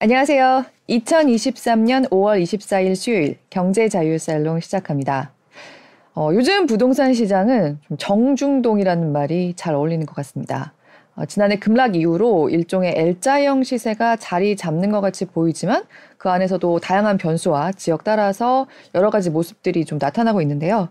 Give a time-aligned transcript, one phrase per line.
[0.00, 0.64] 안녕하세요.
[0.90, 5.32] 2023년 5월 24일 수요일 경제자유살롱 시작합니다.
[6.14, 10.72] 어, 요즘 부동산 시장은 좀 정중동이라는 말이 잘 어울리는 것 같습니다.
[11.16, 15.82] 어, 지난해 급락 이후로 일종의 L자형 시세가 자리 잡는 것 같이 보이지만
[16.16, 20.90] 그 안에서도 다양한 변수와 지역 따라서 여러 가지 모습들이 좀 나타나고 있는데요.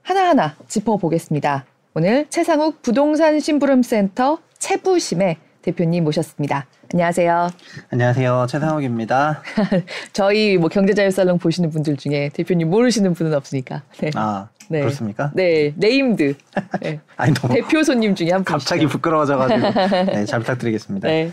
[0.00, 1.66] 하나하나 짚어보겠습니다.
[1.92, 6.66] 오늘 최상욱 부동산 심부름센터 채부심의 대표님 모셨습니다.
[6.92, 7.50] 안녕하세요.
[7.90, 8.46] 안녕하세요.
[8.48, 9.42] 채상욱입니다.
[10.12, 13.82] 저희 뭐 경제자유살롱 보시는 분들 중에 대표님 모르시는 분은 없으니까.
[13.98, 14.10] 네.
[14.14, 14.80] 아, 네.
[14.80, 15.30] 그렇습니까?
[15.34, 16.34] 네, named.
[16.80, 17.00] 네.
[17.16, 18.54] 아니, 너무 대표 손님 중에 한 분.
[18.54, 19.60] 갑자기 부끄러워져가지고.
[20.12, 21.08] 네, 잘 부탁드리겠습니다.
[21.08, 21.30] 네.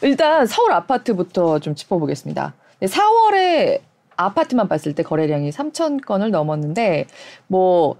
[0.00, 2.54] 일단 서울 아파트부터 좀 짚어보겠습니다.
[2.82, 3.80] 4월에
[4.16, 7.06] 아파트만 봤을 때 거래량이 3천 건을 넘었는데
[7.46, 7.96] 뭐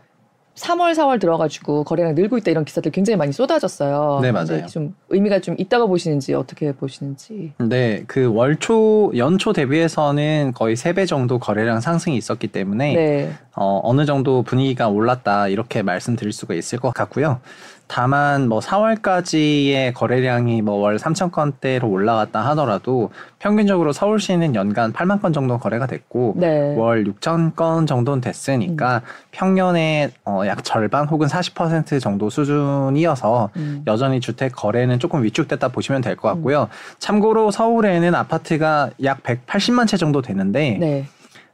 [0.58, 4.20] 3월, 4월 들어가지고 거래량 늘고 있다 이런 기사들 굉장히 많이 쏟아졌어요.
[4.22, 4.66] 네, 맞아요.
[4.66, 7.52] 좀 의미가 좀 있다고 보시는지 어떻게 보시는지.
[7.58, 13.32] 네, 그 월초, 연초 대비해서는 거의 3배 정도 거래량 상승이 있었기 때문에 네.
[13.56, 17.40] 어, 어느 정도 분위기가 올랐다 이렇게 말씀드릴 수가 있을 것 같고요.
[17.88, 25.32] 다만 뭐 4월까지의 거래량이 뭐 월 3천 건대로 올라갔다 하더라도 평균적으로 서울시는 연간 8만 건
[25.32, 26.74] 정도 거래가 됐고 네.
[26.76, 29.00] 월 6천 건 정도는 됐으니까 음.
[29.32, 33.82] 평년의 어, 약 절반 혹은 40% 정도 수준이어서 음.
[33.86, 36.62] 여전히 주택 거래는 조금 위축됐다 보시면 될 것 같고요.
[36.62, 36.66] 음.
[36.98, 41.04] 참고로 서울에는 아파트가 약 180만 채 정도 되는데 네.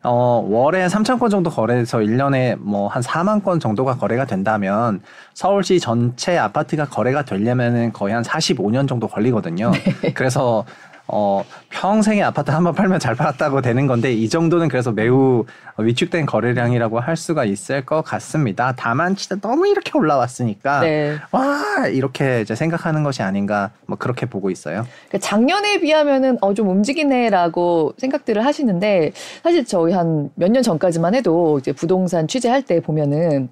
[0.05, 5.01] 어, 월에 3천 건 정도 거래해서 1년에 뭐한 4만 건 정도가 거래가 된다면
[5.33, 9.73] 서울시 전체 아파트가 거래가 되려면은 거의 한 45년 정도 걸리거든요.
[10.03, 10.13] 네.
[10.13, 10.67] 그래서
[11.07, 15.45] 어, 평생에 아파트 한 번 팔면 잘 팔았다고 되는 건데 이 정도는 그래서 매우
[15.77, 18.73] 위축된 거래량이라고 할 수가 있을 것 같습니다.
[18.77, 21.17] 다만 진짜 너무 이렇게 올라왔으니까 네.
[21.31, 24.87] 와 이렇게 이제 생각하는 것이 아닌가 뭐 그렇게 보고 있어요.
[25.09, 29.13] 그러니까 작년에 비하면은 어, 좀 움직이네라고 생각들을 하시는데
[29.43, 33.51] 사실 저희 한 몇 년 전까지만 해도 이제 부동산 취재할 때 보면은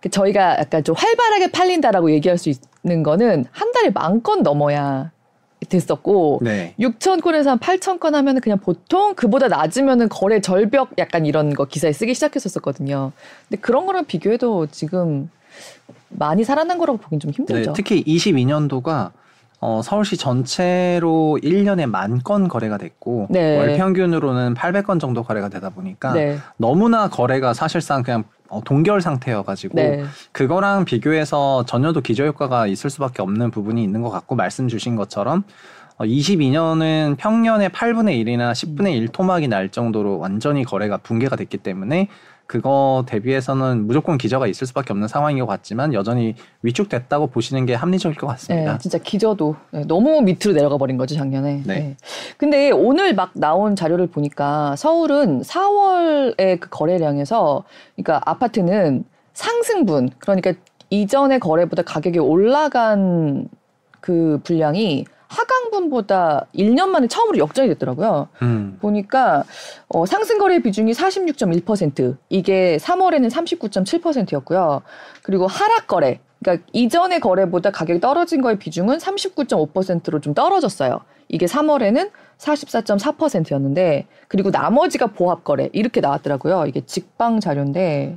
[0.00, 2.50] 그 저희가 약간 좀 활발하게 팔린다라고 얘기할 수
[2.84, 5.10] 있는 거는 한 달에 만 건 넘어야
[5.68, 6.74] 됐었고 네.
[6.78, 11.64] 6천 건에서 한 8천 건 하면 그냥 보통 그보다 낮으면은 거래 절벽 약간 이런 거
[11.64, 13.12] 기사에 쓰기 시작했었거든요.
[13.48, 15.30] 근데 그런 거랑 비교해도 지금
[16.08, 17.70] 많이 살아난 거라고 보긴 좀 힘들죠.
[17.70, 19.10] 네, 특히 22년도가
[19.60, 23.56] 어, 서울시 전체로 1년에 만 건 거래가 됐고 네.
[23.58, 26.38] 월 평균으로는 800건 정도 거래가 되다 보니까 네.
[26.58, 30.04] 너무나 거래가 사실상 그냥 어, 동결 상태여가지고 네.
[30.32, 35.44] 그거랑 비교해서 전혀도 기저효과가 있을 수밖에 없는 부분이 있는 것 같고 말씀 주신 것처럼
[35.96, 42.08] 어, 22년은 평년의 8분의 1이나 10분의 1 토막이 날 정도로 완전히 거래가 붕괴가 됐기 때문에
[42.46, 48.18] 그거 대비해서는 무조건 기저가 있을 수밖에 없는 상황인 것 같지만 여전히 위축됐다고 보시는 게 합리적일
[48.18, 48.72] 것 같습니다.
[48.72, 51.62] 네, 진짜 기저도 네, 너무 밑으로 내려가 버린 거죠 작년에.
[51.64, 51.74] 네.
[51.74, 51.96] 네.
[52.36, 57.64] 근데 오늘 막 나온 자료를 보니까 서울은 4월의 그 거래량에서
[57.96, 60.52] 그러니까 아파트는 상승분 그러니까
[60.90, 63.48] 이전의 거래보다 가격이 올라간
[64.00, 68.28] 그 분량이 하강분보다 1년 만에 처음으로 역전이 됐더라고요.
[68.42, 68.78] 음.
[68.80, 69.44] 보니까
[69.88, 74.82] 어, 상승거래 비중이 46.1%, 이게 3월에는 39.7%였고요.
[75.22, 81.00] 그리고 하락거래, 그러니까 이전의 거래보다 가격이 떨어진 거의 비중은 39.5%로 좀 떨어졌어요.
[81.28, 86.66] 이게 3월에는 44.4%였는데, 그리고 나머지가 보합거래, 이렇게 나왔더라고요.
[86.66, 88.16] 이게 직방 자료인데,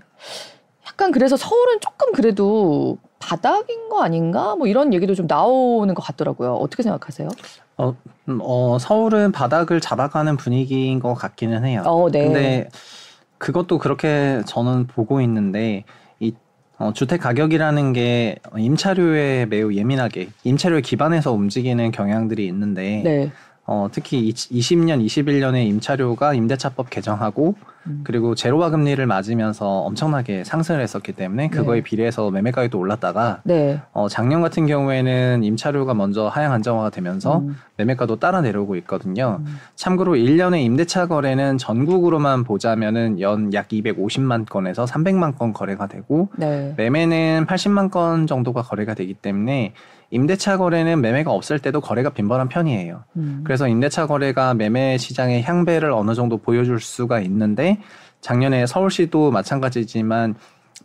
[0.87, 4.55] 약간 그래서 서울은 조금 그래도 바닥인 거 아닌가?
[4.55, 6.53] 뭐 이런 얘기도 좀 나오는 것 같더라고요.
[6.53, 7.29] 어떻게 생각하세요?
[7.77, 7.95] 어,
[8.29, 11.83] 음, 어 서울은 바닥을 잡아가는 분위기인 것 같기는 해요.
[11.85, 12.23] 어, 네.
[12.23, 12.69] 근데
[13.37, 15.83] 그것도 그렇게 저는 보고 있는데
[16.19, 16.33] 이
[16.77, 23.31] 어, 주택 가격이라는 게 임차료에 매우 예민하게 임차료에 기반해서 움직이는 경향들이 있는데 네.
[23.65, 27.55] 어, 특히 20년, 21년에 임차료가 임대차법 개정하고
[27.87, 28.01] 음.
[28.03, 31.83] 그리고 제로화 금리를 맞으면서 엄청나게 상승을 했었기 때문에 그거에 네.
[31.83, 33.81] 비례해서 매매 가격도 올랐다가 네.
[33.91, 37.57] 어, 작년 같은 경우에는 임차료가 먼저 하향 안정화가 되면서 음.
[37.77, 39.39] 매매가도 따라 내려오고 있거든요.
[39.41, 39.57] 음.
[39.75, 46.73] 참고로 1년에 임대차 거래는 전국으로만 보자면은 연 약 250만 건에서 300만 건 거래가 되고 네.
[46.77, 49.73] 매매는 80만 건 정도가 거래가 되기 때문에
[50.09, 53.03] 임대차 거래는 매매가 없을 때도 거래가 빈번한 편이에요.
[53.17, 53.41] 음.
[53.43, 57.76] 그래서 임대차 거래가 매매 시장의 향배를 어느 정도 보여줄 수가 있는데
[58.21, 60.35] 작년에 서울시도 마찬가지지만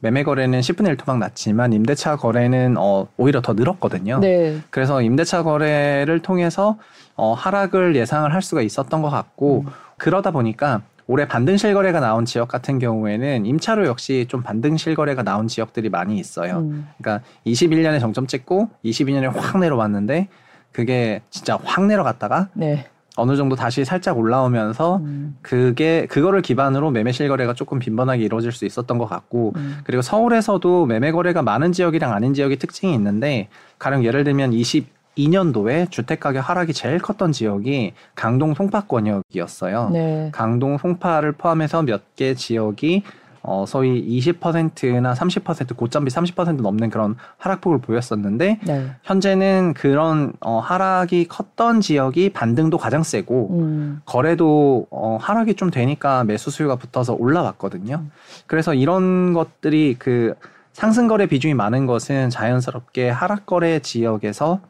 [0.01, 4.19] 매매 거래는 10분의 1 토막 났지만 임대차 거래는 어, 오히려 더 늘었거든요.
[4.19, 4.59] 네.
[4.71, 6.79] 그래서 임대차 거래를 통해서
[7.15, 9.67] 어, 하락을 예상을 할 수가 있었던 것 같고 음.
[9.99, 15.47] 그러다 보니까 올해 반등 실거래가 나온 지역 같은 경우에는 임차료 역시 좀 반등 실거래가 나온
[15.47, 16.59] 지역들이 많이 있어요.
[16.59, 16.89] 음.
[16.99, 20.29] 그러니까 21년에 정점 찍고 22년에 확 내려왔는데
[20.73, 22.87] 그게 진짜 확 내려갔다가 네.
[23.17, 25.37] 어느 정도 다시 살짝 올라오면서 음.
[25.43, 29.79] 그게 그거를 기반으로 매매 실거래가 조금 빈번하게 이루어질 수 있었던 것 같고 음.
[29.85, 33.49] 그리고 서울에서도 매매 거래가 많은 지역이랑 아닌 지역이 특징이 있는데
[33.79, 39.91] 가령 예를 들면 22년도에 주택 가격 하락이 제일 컸던 지역이 강동 송파권역이었어요.
[39.93, 40.29] 네.
[40.33, 43.03] 강동 송파를 포함해서 몇 개 지역이
[43.43, 48.91] 어, 소위 20%나 30% 고점비 30% 넘는 그런 하락폭을 보였었는데 네.
[49.03, 54.01] 현재는 그런 어, 하락이 컸던 지역이 반등도 가장 세고 음.
[54.05, 57.97] 거래도 어, 하락이 좀 되니까 매수 수요가 붙어서 올라왔거든요.
[57.97, 58.11] 음.
[58.47, 60.35] 그래서 이런 것들이 그
[60.73, 64.61] 상승 거래 비중이 많은 것은 자연스럽게 하락 거래 지역에서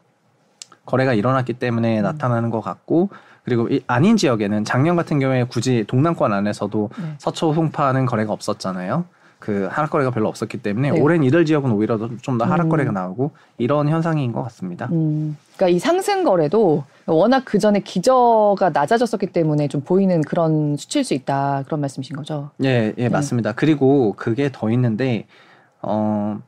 [0.85, 2.03] 거래가 일어났기 때문에 음.
[2.03, 3.09] 나타나는 것 같고
[3.43, 7.13] 그리고 이 아닌 지역에는 작년 같은 경우에 굳이 동남권 안에서도 네.
[7.17, 9.05] 서초 송파는 거래가 없었잖아요.
[9.39, 11.01] 그 하락 거래가 별로 없었기 때문에 네.
[11.01, 12.93] 올해는 이들 지역은 오히려 좀 더 하락 거래가 음.
[12.93, 14.87] 나오고 이런 현상인 것 같습니다.
[14.93, 15.37] 음.
[15.57, 21.13] 그러니까 이 상승 거래도 워낙 그 전에 기저가 낮아졌었기 때문에 좀 보이는 그런 수치일 수
[21.13, 22.51] 있다 그런 말씀이신 거죠?
[22.63, 23.09] 예, 예 네.
[23.09, 23.51] 맞습니다.
[23.51, 25.25] 그리고 그게 더 있는데
[25.81, 26.39] 어.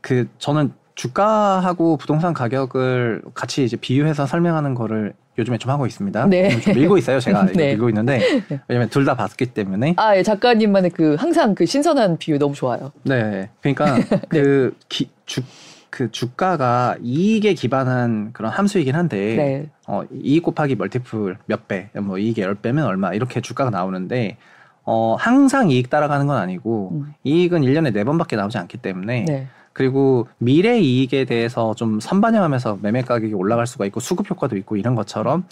[0.00, 6.26] 그 저는 주가하고 부동산 가격을 같이 이제 비유해서 설명하는 거를 요즘에 좀 하고 있습니다.
[6.26, 6.60] 네.
[6.60, 7.18] 좀 밀고 있어요.
[7.20, 7.70] 제가 네.
[7.70, 8.60] 밀고 있는데 네.
[8.68, 9.94] 왜냐면 둘 다 봤기 때문에.
[9.96, 12.92] 아, 예, 작가님만의 그 항상 그 신선한 비유 너무 좋아요.
[13.02, 13.48] 네.
[13.60, 13.96] 그러니까
[14.30, 14.42] 네.
[14.42, 15.40] 그 기, 주,
[15.88, 19.66] 그 주가가 이익에 기반한 그런 함수이긴 한데 네.
[19.88, 24.36] 어, 이익 곱하기 멀티플 몇 배, 뭐 이익의 열 배면 얼마 이렇게 주가가 나오는데
[24.84, 27.14] 어, 항상 이익 따라가는 건 아니고 음.
[27.24, 29.46] 이익은 1년에 4번밖에 나오지 않기 때문에 네.
[29.72, 34.94] 그리고 미래 이익에 대해서 좀 선반영하면서 매매 가격이 올라갈 수가 있고 수급 효과도 있고 이런
[34.94, 35.44] 것처럼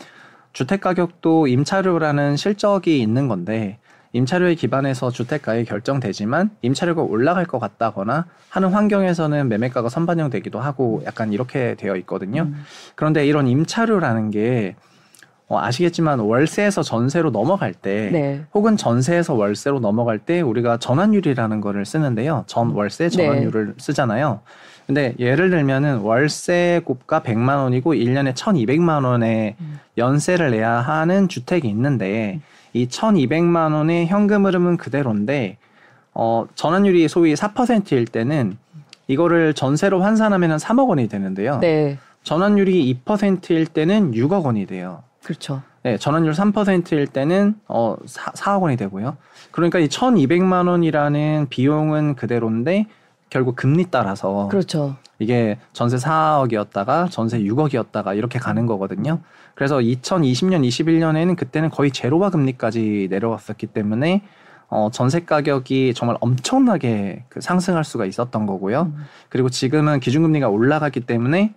[0.53, 3.79] 주택 가격도 임차료라는 실적이 있는 건데
[4.13, 11.33] 임차료에 기반해서 주택 가격이 결정되지만 임차료가 올라갈 것 같다거나 하는 환경에서는 매매가가 선반영되기도 하고 약간
[11.33, 12.43] 이렇게 되어 있거든요.
[12.43, 12.65] 음.
[12.95, 14.77] 그런데 이런 임차료라는 게
[15.49, 18.43] 어, 아시겠지만 월세에서 전세로 넘어갈 때 네.
[18.53, 22.45] 혹은 전세에서 월세로 넘어갈 때 우리가 전환율이라는 거를 쓰는데요.
[22.47, 23.17] 전 월세 네.
[23.17, 23.73] 전환율을 네.
[23.79, 24.41] 쓰잖아요.
[24.87, 29.79] 근데 예를 들면은 월세 곱가 100만 원이고 1년에 1,200만 원의 음.
[29.97, 32.41] 연세를 내야 하는 주택이 있는데
[32.75, 35.57] 이 1,200만 원의 현금 흐름은 그대로인데
[36.13, 38.59] 어 전환율이 소위 4%일 때는
[39.07, 41.59] 이거를 전세로 환산하면 은 3억 원이 되는데요.
[41.61, 41.97] 네.
[42.23, 45.03] 전환율이 2%일 때는 6억 원이 돼요.
[45.29, 45.61] 그렇죠.
[45.83, 49.19] 네, 전환율 3%일 때는 어 4, 4억 원이 되고요.
[49.51, 52.87] 그러니까 이 1,200만 원이라는 비용은 그대로인데
[53.29, 54.97] 결국 금리 따라서 그렇죠.
[55.19, 59.21] 이게 전세 4억이었다가 전세 6억이었다가 이렇게 가는 거거든요.
[59.55, 64.23] 그래서 2020년, 21년에는 그때는 거의 제로화 금리까지 내려왔었기 때문에
[64.69, 68.93] 어, 전세 가격이 정말 엄청나게 그 상승할 수가 있었던 거고요.
[68.95, 69.05] 음.
[69.29, 71.53] 그리고 지금은 기준금리가 올라갔기 때문에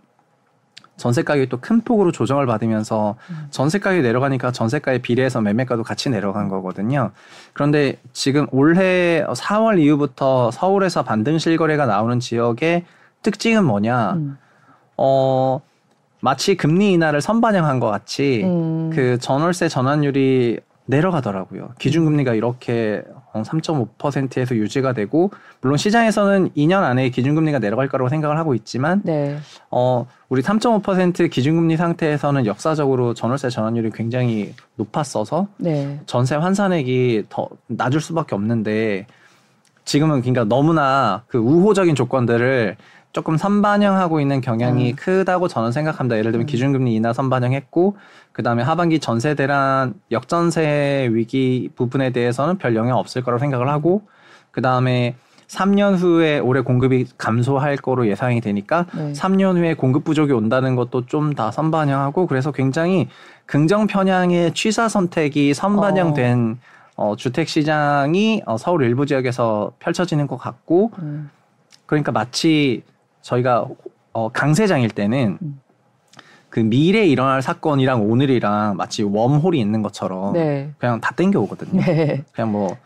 [1.01, 3.47] 전세 가격이 또 큰 폭으로 조정을 받으면서 음.
[3.49, 7.11] 전세 가격이 내려가니까 전세가에 비례해서 매매가도 같이 내려간 거거든요.
[7.53, 12.85] 그런데 지금 올해 4월 이후부터 서울에서 반등 실거래가 나오는 지역의
[13.23, 14.13] 특징은 뭐냐?
[14.13, 14.37] 음.
[14.97, 15.59] 어
[16.19, 18.91] 마치 금리 인하를 선반영한 것 같이 음.
[18.93, 21.69] 그 전월세 전환율이 내려가더라고요.
[21.79, 25.31] 기준금리가 이렇게 3.5%에서 유지가 되고
[25.61, 29.37] 물론 시장에서는 2년 안에 기준금리가 내려갈 거라고 생각을 하고 있지만 네.
[29.69, 35.99] 어 우리 3.5% 기준금리 상태에서는 역사적으로 전월세 전환율이 굉장히 높았어서 네.
[36.05, 39.07] 전세 환산액이 더 낮을 수밖에 없는데
[39.85, 42.77] 지금은 그러니까 너무나 그 우호적인 조건들을
[43.13, 44.95] 조금 선반영하고 있는 경향이 음.
[44.95, 46.17] 크다고 저는 생각합니다.
[46.17, 46.47] 예를 들면 음.
[46.47, 47.97] 기준금리 인하 선반영했고
[48.31, 54.03] 그 다음에 하반기 전세 대란 역전세 위기 부분에 대해서는 별 영향 없을 거라고 생각을 하고
[54.51, 55.15] 그 다음에
[55.47, 59.11] 3년 후에 올해 공급이 감소할 거로 예상이 되니까 네.
[59.11, 63.09] 3년 후에 공급 부족이 온다는 것도 좀 다 선반영하고 그래서 굉장히
[63.45, 66.57] 긍정 편향의 취사 선택이 선반영된
[66.95, 67.11] 어.
[67.11, 71.29] 어, 주택 시장이 어, 서울 일부 지역에서 펼쳐지는 것 같고 음.
[71.85, 72.83] 그러니까 마치
[73.21, 73.67] 저희가
[74.13, 75.60] 어, 강세장일 때는 음.
[76.51, 80.69] 그 미래에 일어날 사건이랑 오늘이랑 마치 웜홀이 있는 것처럼 네.
[80.77, 81.81] 그냥 다 땡겨 오거든요.
[81.81, 82.23] 네.
[82.33, 82.77] 그냥 뭐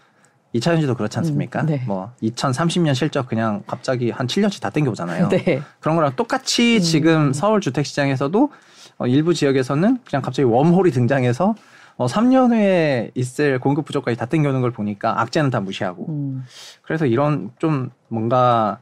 [0.53, 1.61] 이차 전지도 그렇지 않습니까?
[1.61, 1.83] 음, 네.
[1.87, 5.29] 뭐 2030년 실적 그냥 갑자기 한 7년치 다 땡겨 오잖아요.
[5.29, 5.61] 네.
[5.79, 6.79] 그런 거랑 똑같이 음.
[6.79, 8.51] 지금 서울 주택 시장에서도
[8.99, 11.55] 어, 일부 지역에서는 그냥 갑자기 웜홀이 등장해서
[11.97, 16.45] 어, 3년 후에 있을 공급 부족까지 다 땡겨오는 걸 보니까 악재는 다 무시하고 음.
[16.83, 18.77] 그래서 이런 좀 뭔가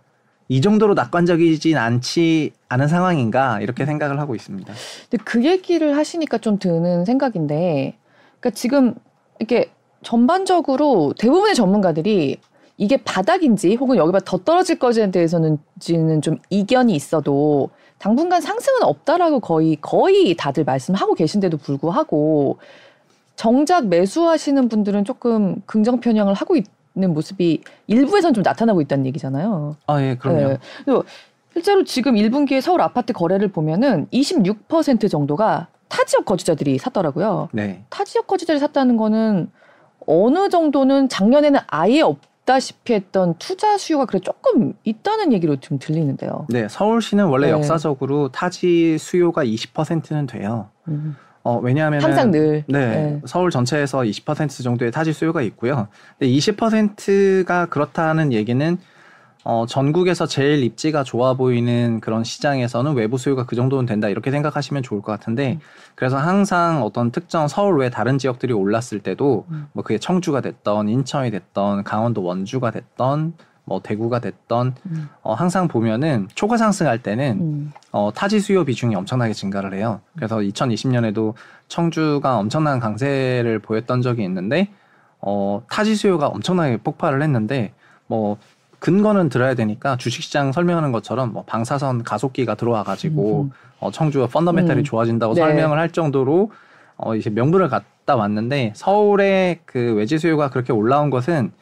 [0.49, 4.73] 이 정도로 낙관적이진 않지 않은 상황인가 이렇게 생각을 하고 있습니다.
[5.09, 7.97] 근데 그 얘기를 하시니까 좀 드는 생각인데,
[8.39, 8.95] 그러니까 지금
[9.39, 9.71] 이렇게
[10.03, 12.37] 전반적으로 대부분의 전문가들이
[12.77, 15.59] 이게 바닥인지 혹은 여기보다 더 떨어질 것에 대해서는
[16.21, 17.69] 좀 이견이 있어도
[17.99, 22.57] 당분간 상승은 없다라고 거의 거의 다들 말씀하고 계신데도 불구하고
[23.35, 29.75] 정작 매수하시는 분들은 조금 긍정 편향을 하고 있 는 모습이 일부에선 좀 나타나고 있다는 얘기잖아요.
[29.87, 30.47] 아, 예, 그럼요.
[30.47, 30.57] 네.
[31.51, 37.49] 실제로 지금 1분기에 서울 아파트 거래를 보면은 26% 정도가 타 지역 거주자들이 샀더라고요.
[37.51, 37.83] 네.
[37.89, 39.49] 타 지역 거주자들이 샀다는 거는
[40.05, 46.45] 어느 정도는 작년에는 아예 없다시피 했던 투자 수요가 그래 조금 있다는 얘기로 좀 들리는데요.
[46.49, 47.53] 네, 서울시는 원래 네.
[47.53, 50.69] 역사적으로 타지 수요가 20%는 돼요.
[50.87, 51.15] 음.
[51.43, 55.87] 어, 왜냐하면 항상 늘 네, 네, 서울 전체에서 20% 정도의 타지 수요가 있고요.
[56.17, 58.77] 근데 20%가 그렇다는 얘기는
[59.45, 64.83] 어, 전국에서 제일 입지가 좋아 보이는 그런 시장에서는 외부 수요가 그 정도는 된다 이렇게 생각하시면
[64.83, 65.59] 좋을 것 같은데 음.
[65.95, 69.67] 그래서 항상 어떤 특정 서울 외 다른 지역들이 올랐을 때도 음.
[69.73, 73.33] 뭐 그게 청주가 됐던 인천이 됐던 강원도 원주가 됐던
[73.65, 75.09] 뭐 대구가 됐던 음.
[75.21, 77.73] 어, 항상 보면은 초과 상승할 때는 음.
[77.91, 80.01] 어, 타지 수요 비중이 엄청나게 증가를 해요.
[80.15, 81.33] 그래서 2020년에도
[81.67, 84.69] 청주가 엄청난 강세를 보였던 적이 있는데
[85.19, 87.73] 어, 타지 수요가 엄청나게 폭발을 했는데
[88.07, 88.37] 뭐
[88.79, 93.51] 근거는 들어야 되니까 주식시장 설명하는 것처럼 뭐 방사선 가속기가 들어와 가지고 음.
[93.79, 94.83] 어, 청주가 펀더멘탈이 음.
[94.83, 95.41] 좋아진다고 네.
[95.41, 96.51] 설명을 할 정도로
[96.97, 101.53] 어, 이제 명분을 갖다 왔는데 서울의 그 외지 수요가 그렇게 올라온 것은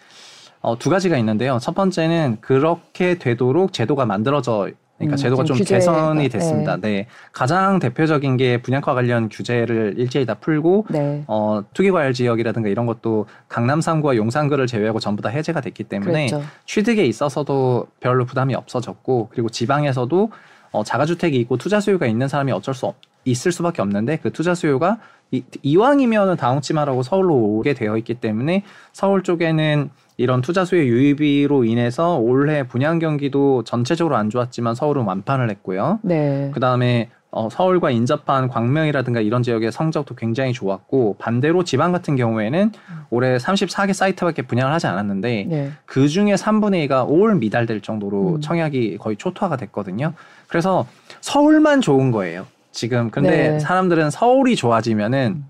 [0.62, 1.58] 어, 두 가지가 있는데요.
[1.62, 4.70] 첫 번째는 그렇게 되도록 제도가 만들어져
[5.02, 6.78] 그러니까 음, 제도가 좀 규제, 개선이 됐습니다.
[6.78, 6.90] 네.
[6.90, 7.08] 네.
[7.32, 11.24] 가장 대표적인 게 분양가 관련 규제를 일제히 다 풀고 네.
[11.28, 16.46] 어, 투기과열 지역이라든가 이런 것도 강남 3구와 용산구를 제외하고 전부 다 해제가 됐기 때문에 그렇죠.
[16.66, 20.32] 취득에 있어서도 별로 부담이 없어졌고 그리고 지방에서도
[20.72, 24.54] 어, 자가주택이 있고 투자 수요가 있는 사람이 어쩔 수 없, 있을 수밖에 없는데 그 투자
[24.56, 25.00] 수요가
[25.32, 28.64] 이, 이왕이면은 다홍치마라고 서울로 오게 되어 있기 때문에
[28.94, 29.90] 서울 쪽에는
[30.22, 36.00] 이런 투자 수요 유입으로 인해서 올해 분양 경기도 전체적으로 안 좋았지만 서울은 완판을 했고요.
[36.04, 36.52] 네.
[36.54, 42.72] 그 다음에 어, 서울과 인접한 광명이라든가 이런 지역의 성적도 굉장히 좋았고 반대로 지방 같은 경우에는
[43.10, 45.72] 올해 34개 사이트밖에 분양을 하지 않았는데 네.
[45.86, 48.42] 그 중에 3분의 2가 올 미달될 정도로 음.
[48.42, 50.14] 청약이 거의 초토화가 됐거든요.
[50.48, 50.86] 그래서
[51.22, 52.46] 서울만 좋은 거예요.
[52.72, 53.60] 지금 근데 네.
[53.60, 55.44] 사람들은 서울이 좋아지면은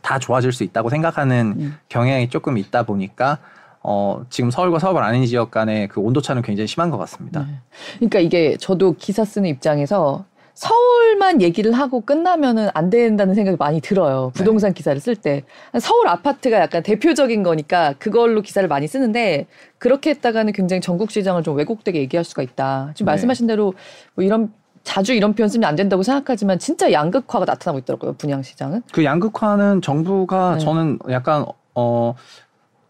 [0.00, 1.76] 다 좋아질 수 있다고 생각하는 음.
[1.88, 3.38] 경향이 조금 있다 보니까
[3.82, 7.40] 어, 지금 서울과 서울 아닌 지역 간의 그 온도 차는 굉장히 심한 것 같습니다.
[7.40, 7.54] 네.
[7.96, 10.24] 그러니까 이게 저도 기사 쓰는 입장에서
[10.54, 14.30] 서울만 얘기를 하고 끝나면은 안 된다는 생각이 많이 들어요.
[14.34, 14.38] 네.
[14.38, 14.74] 부동산 네.
[14.74, 15.42] 기사를 쓸 때.
[15.80, 19.46] 서울 아파트가 약간 대표적인 거니까 그걸로 기사를 많이 쓰는데
[19.78, 22.92] 그렇게 했다가는 굉장히 전국 시장을 좀 왜곡되게 얘기할 수가 있다.
[22.94, 23.12] 지금 네.
[23.12, 23.74] 말씀하신 대로
[24.14, 24.52] 뭐 이런
[24.84, 28.14] 자주 이런 표현 쓰면 안 된다고 생각하지만 진짜 양극화가 나타나고 있더라고요.
[28.14, 28.82] 분양 시장은.
[28.92, 30.58] 그 양극화는 정부가 네.
[30.58, 32.14] 저는 약간 어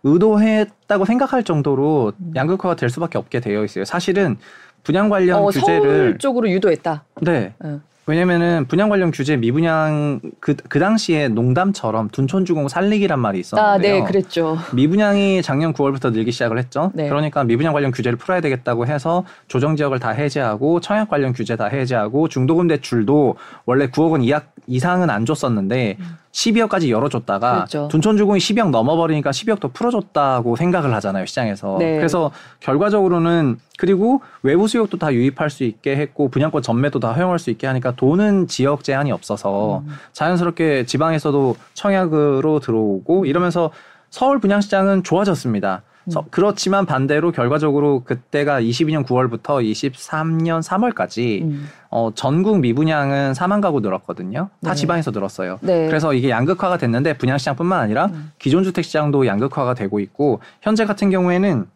[0.04, 2.32] 의도했다고 생각할 정도로 음.
[2.34, 3.84] 양극화가 될 수밖에 없게 되어 있어요.
[3.84, 4.36] 사실은
[4.82, 7.04] 분양 관련 어, 규제를 서울 쪽으로 유도했다.
[7.22, 7.54] 네.
[7.58, 7.78] 네.
[8.06, 13.94] 왜냐면은 분양 관련 규제 미분양 그, 그 당시에 농담처럼 둔촌주공 살리기란 말이 있었는데요.
[13.94, 14.58] 아, 네, 그랬죠.
[14.74, 16.90] 미분양이 작년 9월부터 늘기 시작을 했죠.
[16.94, 17.08] 네.
[17.08, 21.66] 그러니까 미분양 관련 규제를 풀어야 되겠다고 해서 조정 지역을 다 해제하고 청약 관련 규제 다
[21.66, 26.18] 해제하고 중도금 대출도 원래 9억 원 이하, 이상은 안 줬었는데 음.
[26.32, 27.88] 12억까지 열어줬다가 그렇죠.
[27.88, 31.76] 둔촌주공이 12억 넘어버리니까 12억 더 풀어줬다고 생각을 하잖아요 시장에서.
[31.78, 31.96] 네.
[31.96, 37.50] 그래서 결과적으로는 그리고 외부 수요도 다 유입할 수 있게 했고 분양권 전매도 다 허용할 수
[37.50, 39.94] 있게 하니까 돈은 지역 제한이 없어서 음.
[40.12, 43.70] 자연스럽게 지방에서도 청약으로 들어오고 이러면서
[44.10, 45.82] 서울 분양시장은 좋아졌습니다.
[46.06, 46.22] 음.
[46.30, 51.68] 그렇지만 반대로 결과적으로 그때가 22년 9월부터 23년 3월까지 음.
[51.90, 54.48] 어, 전국 미분양은 4만 가구 늘었거든요.
[54.62, 54.74] 다 네.
[54.74, 55.58] 지방에서 늘었어요.
[55.60, 55.86] 네.
[55.86, 58.32] 그래서 이게 양극화가 됐는데 분양 시장뿐만 아니라 음.
[58.38, 61.66] 기존 주택 시장도 양극화가 되고 있고 현재 같은 경우에는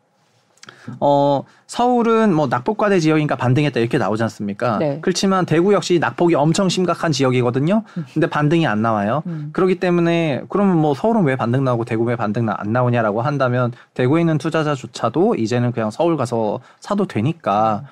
[1.00, 4.78] 어, 서울은 뭐 낙폭과대 지역이니까 반등했다 이렇게 나오지 않습니까?
[4.78, 4.98] 네.
[5.00, 7.82] 그렇지만 대구 역시 낙폭이 엄청 심각한 지역이거든요.
[7.96, 8.06] 음.
[8.12, 9.22] 근데 반등이 안 나와요.
[9.26, 9.50] 음.
[9.52, 14.20] 그렇기 때문에 그러면 뭐 서울은 왜 반등 나오고 대구 왜 반등 안 나오냐라고 한다면 대구에
[14.20, 17.84] 있는 투자자조차도 이제는 그냥 서울 가서 사도 되니까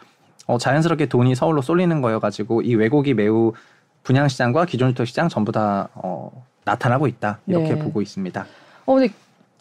[0.47, 3.52] 어, 자연스럽게 돈이 서울로 쏠리는 거여가지고 이 왜곡이 매우
[4.02, 6.31] 분양시장과 기존 주택시장 전부 다 어,
[6.64, 7.78] 나타나고 있다 이렇게 네.
[7.78, 8.47] 보고 있습니다.
[8.87, 9.12] 어, 근데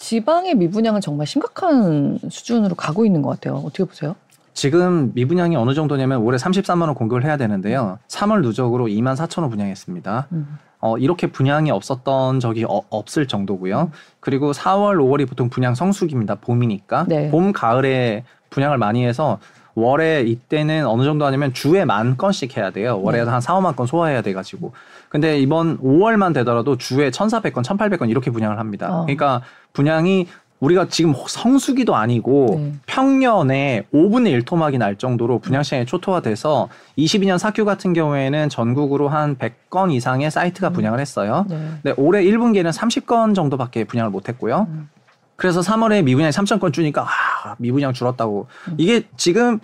[0.03, 3.63] 지방의 미분양은 정말 심각한 수준으로 가고 있는 것 같아요.
[3.65, 4.15] 어떻게 보세요?
[4.53, 7.97] 지금 미분양이 어느 정도냐면 올해 33만 원 공급을 해야 되는데요.
[8.09, 10.27] 3월 누적으로 2만 4천 원 분양했습니다.
[10.33, 10.59] 음.
[10.81, 13.91] 어, 이렇게 분양이 없었던 적이 어, 없을 정도고요.
[14.19, 16.35] 그리고 4월, 5월이 보통 분양 성수기입니다.
[16.35, 17.05] 봄이니까.
[17.07, 17.31] 네.
[17.31, 19.39] 봄, 가을에 분양을 많이 해서
[19.75, 22.99] 월에 이때는 어느 정도 하냐면 주에 만 건씩 해야 돼요.
[23.01, 23.29] 월에 네.
[23.29, 24.73] 한 4, 5만 건 소화해야 돼 가지고.
[25.09, 28.87] 근데 이번 5월만 되더라도 주에 1,400건, 1,800건 이렇게 분양을 합니다.
[28.91, 29.01] 어.
[29.03, 30.27] 그러니까 분양이
[30.59, 32.73] 우리가 지금 성수기도 아니고 네.
[32.85, 39.91] 평년에 5분의 1 토막이 날 정도로 분양시장이 초토화돼서 22년 사규 같은 경우에는 전국으로 한 100건
[39.91, 40.73] 이상의 사이트가 음.
[40.73, 41.45] 분양을 했어요.
[41.49, 41.57] 네.
[41.83, 44.67] 근데 올해 1분기에는 30건 정도밖에 분양을 못했고요.
[44.69, 44.89] 음.
[45.35, 47.07] 그래서 3월에 미분양이 3천 건 주니까 아,
[47.57, 48.47] 미분양 줄었다고.
[48.69, 48.75] 음.
[48.77, 49.59] 이게 지금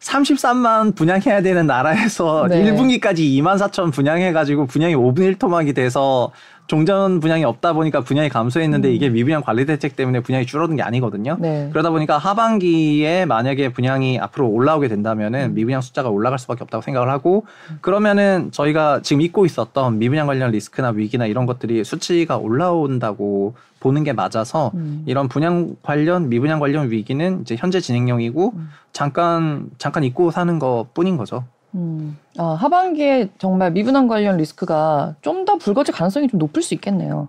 [0.00, 2.64] 33만 분양해야 되는 나라에서 네.
[2.64, 6.32] 1분기까지 2만 4천 분양해가지고 분양이 5분의 1 토막이 돼서
[6.72, 8.94] 종전 분양이 없다 보니까 분양이 감소했는데 음.
[8.94, 11.36] 이게 미분양 관리 대책 때문에 분양이 줄어든 게 아니거든요.
[11.38, 11.68] 네.
[11.70, 15.54] 그러다 보니까 하반기에 만약에 분양이 앞으로 올라오게 된다면은 음.
[15.54, 17.44] 미분양 숫자가 올라갈 수밖에 없다고 생각을 하고
[17.82, 24.14] 그러면은 저희가 지금 잊고 있었던 미분양 관련 리스크나 위기나 이런 것들이 수치가 올라온다고 보는 게
[24.14, 25.02] 맞아서 음.
[25.04, 28.70] 이런 분양 관련 미분양 관련 위기는 이제 현재 진행형이고 음.
[28.94, 31.44] 잠깐 잠깐 잊고 사는 것 뿐인 거죠.
[31.74, 32.16] 음.
[32.38, 37.28] 아, 하반기에 정말 미분양 관련 리스크가 좀 더 불거질 가능성이 좀 높을 수 있겠네요.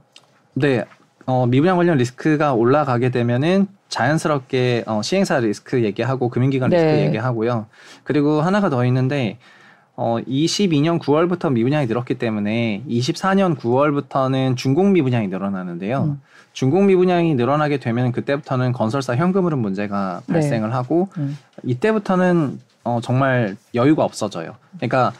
[0.53, 0.83] 네.
[1.25, 7.05] 어, 미분양 관련 리스크가 올라가게 되면은 자연스럽게 어, 시행사 리스크 얘기하고 금융기관 리스크 네.
[7.05, 7.65] 얘기하고요.
[8.03, 9.37] 그리고 하나가 더 있는데
[9.95, 16.03] 어, 22년 9월부터 미분양이 늘었기 때문에 24년 9월부터는 중공 미분양이 늘어나는데요.
[16.03, 16.21] 음.
[16.53, 20.33] 중공 미분양이 늘어나게 되면 그때부터는 건설사 현금 흐름 문제가 네.
[20.33, 21.37] 발생을 하고 음.
[21.63, 24.55] 이때부터는 어, 정말 여유가 없어져요.
[24.77, 25.13] 그러니까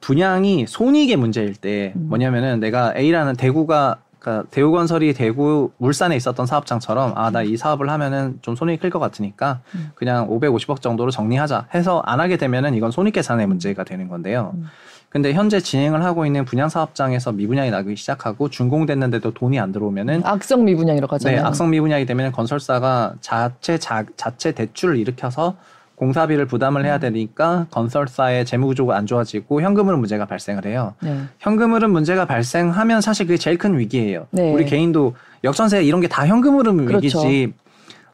[0.00, 2.06] 분양이 손익의 문제일 때 음.
[2.08, 8.38] 뭐냐면은 내가 A라는 대구가 그러니까 대우건설이 대구 울산에 있었던 사업장처럼 아 나 이 사업을 하면은
[8.40, 9.90] 좀 손익이 클 것 같으니까 음.
[9.94, 14.52] 그냥 550억 정도로 정리하자 해서 안 하게 되면은 이건 손익 계산의 문제가 되는 건데요.
[14.54, 14.66] 음.
[15.10, 20.64] 근데 현재 진행을 하고 있는 분양 사업장에서 미분양이 나기 시작하고 준공됐는데도 돈이 안 들어오면은 악성
[20.64, 21.40] 미분양이라고 하잖아요.
[21.40, 25.54] 네, 악성 미분양이 되면 건설사가 자체 자, 자체 대출을 일으켜서
[25.96, 27.00] 공사비를 부담을 해야 음.
[27.00, 30.94] 되니까 건설사의 재무 구조가 안 좋아지고 현금 흐름 문제가 발생을 해요.
[31.00, 31.20] 네.
[31.38, 34.26] 현금 흐름 문제가 발생하면 사실 그게 제일 큰 위기예요.
[34.30, 34.52] 네.
[34.52, 36.96] 우리 개인도 역전세 이런 게 다 현금 흐름 그렇죠.
[37.20, 37.52] 위기지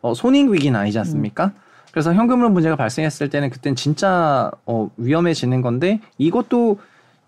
[0.02, 1.46] 어, 손익 위기는 아니지 않습니까?
[1.46, 1.50] 음.
[1.90, 6.78] 그래서 현금 흐름 문제가 발생했을 때는 그땐 진짜 어, 위험해지는 건데 이것도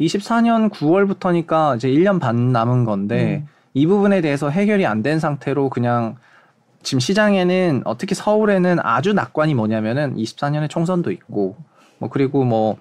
[0.00, 3.48] 24년 9월부터니까 이제 1년 반 남은 건데 음.
[3.74, 6.16] 이 부분에 대해서 해결이 안 된 상태로 그냥
[6.82, 11.56] 지금 시장에는 어, 특히 서울에는 아주 낙관이 뭐냐면은 24년에 총선도 있고
[11.98, 12.76] 뭐 그리고 뭐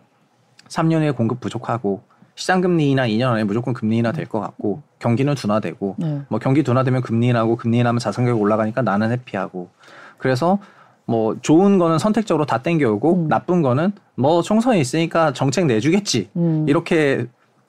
[0.68, 2.02] 3년 후에 공급 부족하고
[2.36, 6.22] 시장 금리 인하 2년 안에 무조건 금리 인하 될 것 같고 경기는 둔화되고 네.
[6.30, 9.70] 뭐 경기 둔화되면 금리 인하고 금리 인하면 자산 가격 올라가니까 나는 해피하고
[10.18, 10.60] 그래서
[11.06, 13.28] 뭐 좋은 거는 선택적으로 다 땡겨오고 음.
[13.28, 16.66] 나쁜 거는 뭐 총선이 있으니까 정책 내주겠지 음.
[16.68, 17.28] 이렇게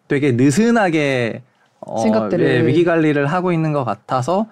[0.08, 1.51] 되게 느슨하게 어,
[2.02, 4.46] 생각들을 예, 위기 관리를 하고 있는 것 같아서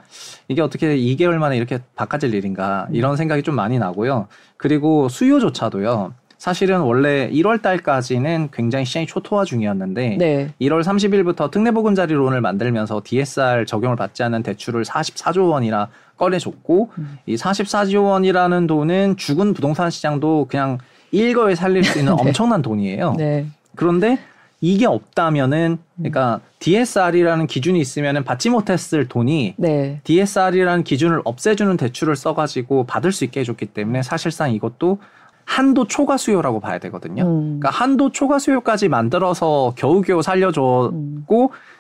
[0.49, 4.29] 이게 어떻게 2개월 만에 이렇게 바꿔질 일인가 이런 생각이 좀 많이 나고요.
[4.57, 6.13] 그리고 수요조차도요.
[6.39, 10.55] 사실은 원래 1월 달까지는 굉장히 시장이 초토화 중이었는데 네.
[10.59, 17.19] 1월 30일부터 특례보금자리론을 만들면서 DSR 적용을 받지 않는 대출을 44조 원이나 꺼내줬고 음.
[17.27, 20.79] 이 44조 원이라는 돈은 죽은 부동산 시장도 그냥
[21.11, 22.23] 일거에 살릴 수 있는 네.
[22.23, 23.17] 엄청난 돈이에요.
[23.19, 23.47] 네.
[23.77, 24.19] 그런데
[24.61, 30.01] 이게 없다면은 그러니까 DSR이라는 기준이 있으면은 받지 못했을 돈이 네.
[30.05, 34.99] DSR이라는 기준을 없애주는 대출을 써가지고 받을 수 있게 해줬기 때문에 사실상 이것도
[35.47, 37.25] 한도 초과 수요라고 봐야 되거든요.
[37.25, 37.59] 음.
[37.59, 41.25] 그러니까 한도 초과 수요까지 만들어서 겨우겨우 살려줬고 음.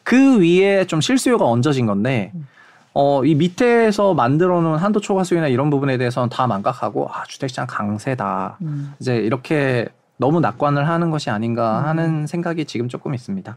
[0.02, 2.48] 그 위에 좀 실수요가 얹어진 건데 음.
[2.94, 7.66] 어, 이 밑에서 만들어 놓은 한도 초과 수요나 이런 부분에 대해서는 다 망각하고 아, 주택시장
[7.68, 8.56] 강세다.
[8.62, 8.94] 음.
[8.98, 9.88] 이제 이렇게
[10.20, 11.86] 너무 낙관을 하는 것이 아닌가 음.
[11.86, 13.56] 하는 생각이 지금 조금 있습니다.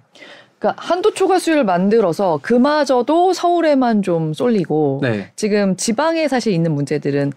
[0.58, 5.30] 그러니까 한도 초과 수요를 만들어서 그마저도 서울에만 좀 쏠리고 네.
[5.36, 7.34] 지금 지방에 사실 있는 문제들은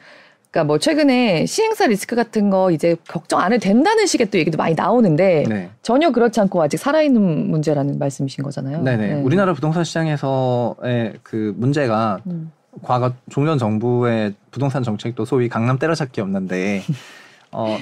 [0.53, 4.57] 그러니까 뭐 최근에 시행사 리스크 같은 거 이제 걱정 안 해도 된다는 식의 또 얘기도
[4.57, 5.71] 많이 나오는데 네.
[5.83, 8.83] 전혀 그렇지 않고 아직 살아있는 문제라는 말씀이신 거잖아요.
[8.83, 9.07] 네네.
[9.09, 9.21] 네.
[9.23, 12.53] 우리나라 부동산 시장에서의 그 문제가 음.
[12.81, 16.83] 과거 종전 정부의 부동산 정책도 소위 강남 때려잡기였는데
[17.51, 17.77] 어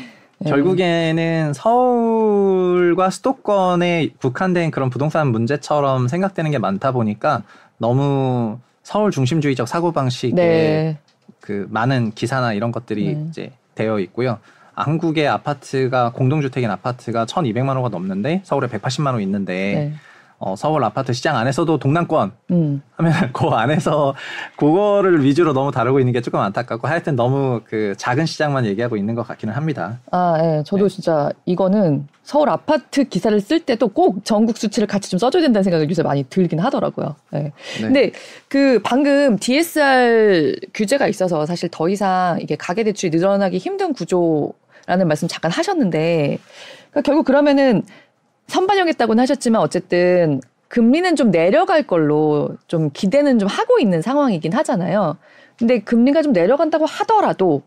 [0.44, 0.50] 네.
[0.50, 7.42] 결국에는 서울과 수도권에 국한된 그런 부동산 문제처럼 생각되는 게 많다 보니까
[7.78, 10.98] 너무 서울 중심주의적 사고 방식에 네.
[11.40, 13.26] 그 많은 기사나 이런 것들이 네.
[13.28, 14.38] 이제 되어 있고요.
[14.74, 19.94] 한국의 아파트가 공동주택인 아파트가 1,200만 호가 넘는데 서울에 180만 호 있는데 네.
[20.44, 22.82] 어, 서울 아파트 시장 안에서도 동남권 음.
[22.96, 24.14] 하면 그 안에서
[24.56, 29.14] 그거를 위주로 너무 다루고 있는 게 조금 안타깝고 하여튼 너무 그 작은 시장만 얘기하고 있는
[29.14, 30.00] 것 같기는 합니다.
[30.10, 30.42] 아, 예.
[30.42, 30.62] 네.
[30.66, 30.94] 저도 네.
[30.94, 35.88] 진짜 이거는 서울 아파트 기사를 쓸 때도 꼭 전국 수치를 같이 좀 써줘야 된다는 생각이
[35.88, 37.16] 요새 많이 들긴 하더라고요.
[37.30, 37.44] 네.
[37.44, 37.52] 네.
[37.80, 38.12] 근데
[38.48, 44.52] 그 방금 DSR 규제가 있어서 사실 더 이상 이게 가계대출이 늘어나기 힘든 구조
[44.86, 46.38] 라는 말씀 잠깐 하셨는데
[46.90, 47.82] 그러니까 결국 그러면은
[48.48, 55.16] 선반영했다고는 하셨지만 어쨌든 금리는 좀 내려갈 걸로 좀 기대는 좀 하고 있는 상황이긴 하잖아요.
[55.56, 57.62] 근데 금리가 좀 내려간다고 하더라도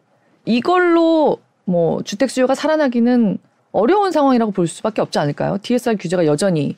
[0.46, 3.38] 이걸로 뭐 주택 수요가 살아나기는
[3.72, 5.58] 어려운 상황이라고 볼 수밖에 없지 않을까요?
[5.62, 6.76] DSR 규제가 여전히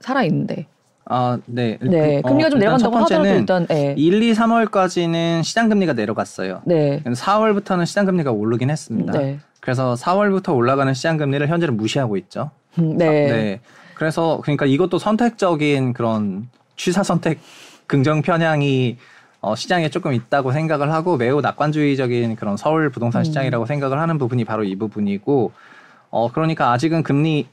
[0.00, 0.66] 살아 있는데.
[1.06, 1.78] 아, 네.
[1.80, 2.20] 네.
[2.22, 3.94] 그, 금리가 어, 좀 내려간다고 하더라도 일단 네.
[3.96, 6.62] 1, 2, 3월까지는 시장 금리가 내려갔어요.
[6.64, 7.02] 네.
[7.04, 9.12] 4월부터는 시장 금리가 오르긴 했습니다.
[9.12, 9.38] 네.
[9.60, 12.50] 그래서 4월부터 올라가는 시장 금리를 현재는 무시하고 있죠.
[12.78, 13.08] 음, 네.
[13.08, 13.60] 네.
[13.94, 17.38] 그래서 그러니까 이것도 선택적인 그런 취사 선택
[17.86, 18.96] 긍정 편향이
[19.40, 23.24] 어, 시장에 조금 있다고 생각을 하고 매우 낙관주의적인 그런 서울 부동산 음.
[23.24, 25.52] 시장이라고 생각을 하는 부분이 바로 이 부분이고
[26.10, 27.46] 어 그러니까 아직은 금리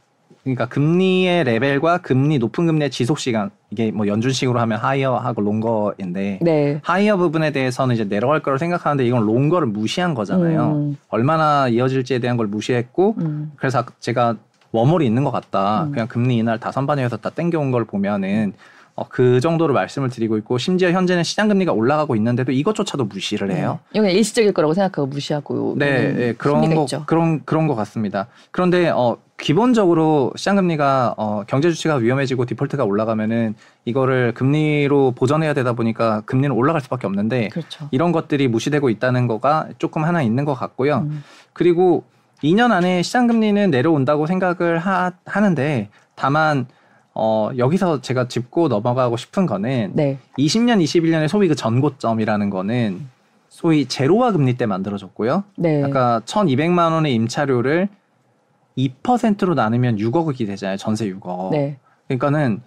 [0.44, 6.80] 그러니까 금리의 레벨과 금리 높은 금리의 지속 시간 이게 뭐 연준식으로 하면 higher하고 longer인데 네.
[6.82, 10.72] 하이어 부분에 대해서는 이제 내려갈 거라고 생각하는데 이건 longer를 무시한 거잖아요.
[10.72, 10.98] 음.
[11.10, 13.52] 얼마나 이어질지에 대한 걸 무시했고 음.
[13.58, 14.38] 그래서 제가
[14.72, 15.84] 워몰이 있는 것 같다.
[15.84, 15.92] 음.
[15.92, 18.54] 그냥 금리 이날 다 선반영해서 다 땡겨온 걸 보면은
[18.96, 23.56] 어, 그 정도로 말씀을 드리고 있고 심지어 현재는 시장 금리가 올라가고 있는데도 이것조차도 무시를 네.
[23.56, 23.80] 해요.
[23.94, 24.00] 네.
[24.00, 27.04] 이건 일시적일 거라고 생각하고 무시하고 네, 네 그런 거 있죠.
[27.06, 28.28] 그런 그런 것 같습니다.
[28.52, 33.56] 그런데 어 기본적으로 시장 금리가 어 경제 주체가 위험해지고 디폴트가 올라가면은
[33.86, 37.88] 이거를 금리로 보전해야 되다 보니까 금리는 올라갈 수밖에 없는데 그렇죠.
[37.92, 41.08] 이런 것들이 무시되고 있다는 거가 조금 하나 있는 것 같고요.
[41.10, 41.24] 음.
[41.54, 42.04] 그리고
[42.44, 46.68] 2년 안에 시장 금리는 내려온다고 생각을 하, 하는데 다만
[47.14, 50.18] 어, 여기서 제가 짚고 넘어가고 싶은 거는 네.
[50.38, 53.08] 20년, 21년의 소위 그 전고점이라는 거는
[53.50, 55.44] 소위 제로화 금리 때 만들어졌고요.
[55.58, 55.84] 네.
[55.84, 57.90] 아까 1,200만 원의 임차료를
[58.78, 60.78] 2%로 나누면 6억이 되잖아요.
[60.78, 61.52] 전세 6억.
[61.52, 61.78] 네.
[62.08, 62.62] 그러니까는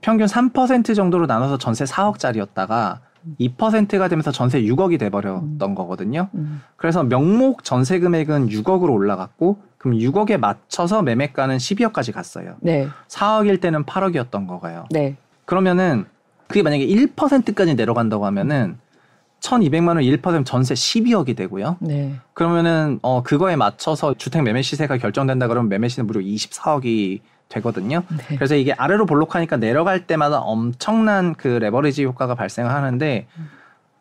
[0.00, 2.98] 평균 3% 정도로 나눠서 전세 4억짜리였다가
[3.40, 5.74] 2%가 되면서 전세 6억이 돼버렸던 음.
[5.74, 6.28] 거거든요.
[6.34, 6.62] 음.
[6.76, 12.56] 그래서 명목 전세 금액은 6억으로 올라갔고 그럼 6억에 맞춰서 매매가는 12억까지 갔어요.
[12.60, 12.88] 네.
[13.08, 14.86] 4억일 때는 8억이었던 거가요.
[14.90, 15.16] 네.
[15.44, 16.06] 그러면은
[16.48, 18.78] 그게 만약에 1%까지 내려간다고 하면은
[19.40, 21.76] 1,200만 원 1% 전세 12억이 되고요.
[21.80, 22.14] 네.
[22.32, 28.02] 그러면은 어 그거에 맞춰서 주택 매매 시세가 결정된다 그러면 매매 시세 무려 24억이 되거든요.
[28.08, 28.36] 네.
[28.36, 33.26] 그래서 이게 아래로 볼록하니까 내려갈 때마다 엄청난 그 레버리지 효과가 발생을 하는데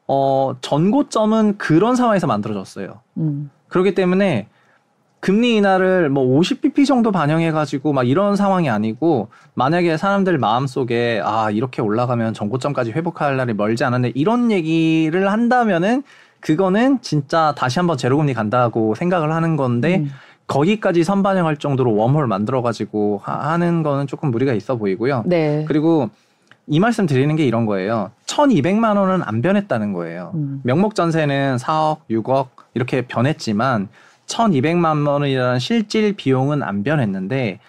[0.08, 3.01] 어 전고점은 그런 상황에서 만들어졌어요.
[3.17, 3.49] 음.
[3.67, 4.47] 그렇기 때문에
[5.19, 11.49] 금리 인하를 뭐 50bp 정도 반영해 가지고 막 이런 상황이 아니고 만약에 사람들 마음속에 아
[11.49, 16.03] 이렇게 올라가면 전고점까지 회복할 날이 멀지 않았네 이런 얘기를 한다면은
[16.41, 20.12] 그거는 진짜 다시 한번 제로금리 간다고 생각을 하는 건데 음.
[20.47, 25.23] 거기까지 선반영할 정도로 웜홀 만들어 가지고 하 는 거는 조금 무리가 있어 보이고요.
[25.25, 25.65] 네.
[25.67, 26.10] 그리고
[26.67, 28.12] 이 말씀 드리는 게 이런 거예요.
[28.27, 30.31] 1,200만 원은 안 변했다는 거예요.
[30.36, 30.62] 음.
[30.63, 33.88] 명목 전세는 4억, 6억 이렇게 변했지만
[34.27, 37.60] 1,200만 원이라는 실질 비용은 안 변했는데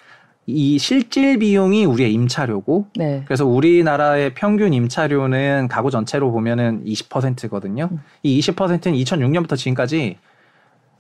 [0.47, 3.23] 이 실질 비용이 우리의 임차료고 네.
[3.27, 7.89] 그래서 우리나라의 평균 임차료는 가구 전체로 보면은 20%거든요.
[7.93, 8.01] 음.
[8.23, 10.17] 이 20%는 2006년부터 지금까지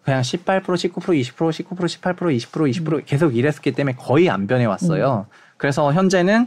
[0.06, 5.26] 그냥 18% 19% 20% 19% 18% 20% 20% 계속 이랬기 때문에 거의 안 변해 왔어요.
[5.28, 5.32] 음.
[5.56, 6.46] 그래서 현재는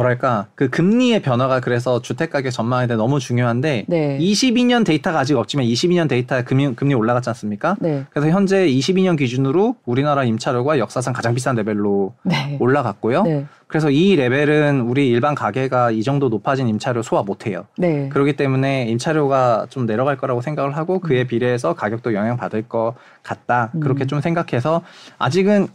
[0.00, 4.18] 뭐랄까 그 금리의 변화가 그래서 주택 가격 전망에 대해 너무 중요한데 네.
[4.18, 7.76] 22년 데이터가 아직 없지만 22년 데이터 금리 금리 올라갔지 않습니까?
[7.80, 8.04] 네.
[8.10, 12.56] 그래서 현재 22년 기준으로 우리나라 임차료가 역사상 가장 비싼 레벨로 네.
[12.60, 13.22] 올라갔고요.
[13.24, 13.46] 네.
[13.66, 17.66] 그래서 이 레벨은 우리 일반 가게가 이 정도 높아진 임차료 소화 못 해요.
[17.78, 18.08] 네.
[18.08, 21.26] 그렇기 때문에 임차료가 좀 내려갈 거라고 생각을 하고 그에 음.
[21.26, 23.70] 비례해서 가격도 영향 받을 것 같다.
[23.80, 24.06] 그렇게 음.
[24.08, 24.82] 좀 생각해서
[25.18, 25.68] 아직은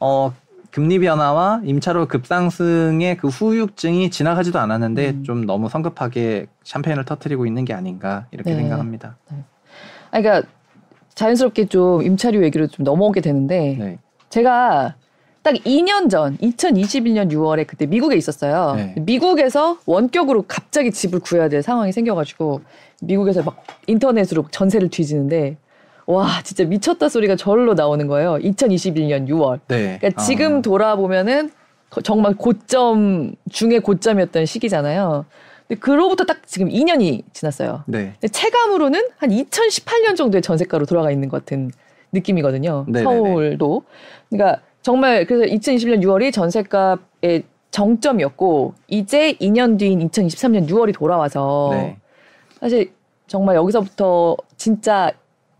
[0.00, 0.32] 어
[0.76, 5.24] 금리 변화와 임차료 급상승의 그 후유증이 지나가지도 않았는데 음.
[5.24, 8.56] 좀 너무 성급하게 샴페인을 터트리고 있는 게 아닌가 이렇게 네.
[8.56, 9.16] 생각합니다.
[9.30, 9.38] 네.
[10.10, 10.46] 아, 그러니까
[11.14, 13.98] 자연스럽게 좀 임차료 얘기로 좀 넘어오게 되는데 네.
[14.28, 14.96] 제가
[15.42, 18.74] 딱 2년 전 2021년 6월에 그때 미국에 있었어요.
[18.76, 18.94] 네.
[18.98, 22.60] 미국에서 원격으로 갑자기 집을 구해야 될 상황이 생겨가지고
[23.00, 25.56] 미국에서 막 인터넷으로 전세를 뒤지는데
[26.06, 28.36] 와 진짜 미쳤다 소리가 절로 나오는 거예요.
[28.36, 29.60] 2021년 6월.
[29.68, 29.98] 네.
[30.00, 30.62] 그러니까 지금 아.
[30.62, 31.50] 돌아보면은
[32.04, 35.24] 정말 고점 중에 고점이었던 시기잖아요.
[35.66, 37.82] 근데 그로부터 딱 지금 2년이 지났어요.
[37.86, 38.14] 네.
[38.30, 41.70] 체감으로는 한 2018년 정도의 전세가로 돌아가 있는 것 같은
[42.12, 42.84] 느낌이거든요.
[42.88, 43.04] 네네네.
[43.04, 43.82] 서울도.
[44.30, 47.42] 그러니까 정말 그래서 2021년 6월이 전세값의
[47.72, 51.96] 정점이었고 이제 2년 뒤인 2023년 6월이 돌아와서 네.
[52.60, 52.92] 사실
[53.26, 55.10] 정말 여기서부터 진짜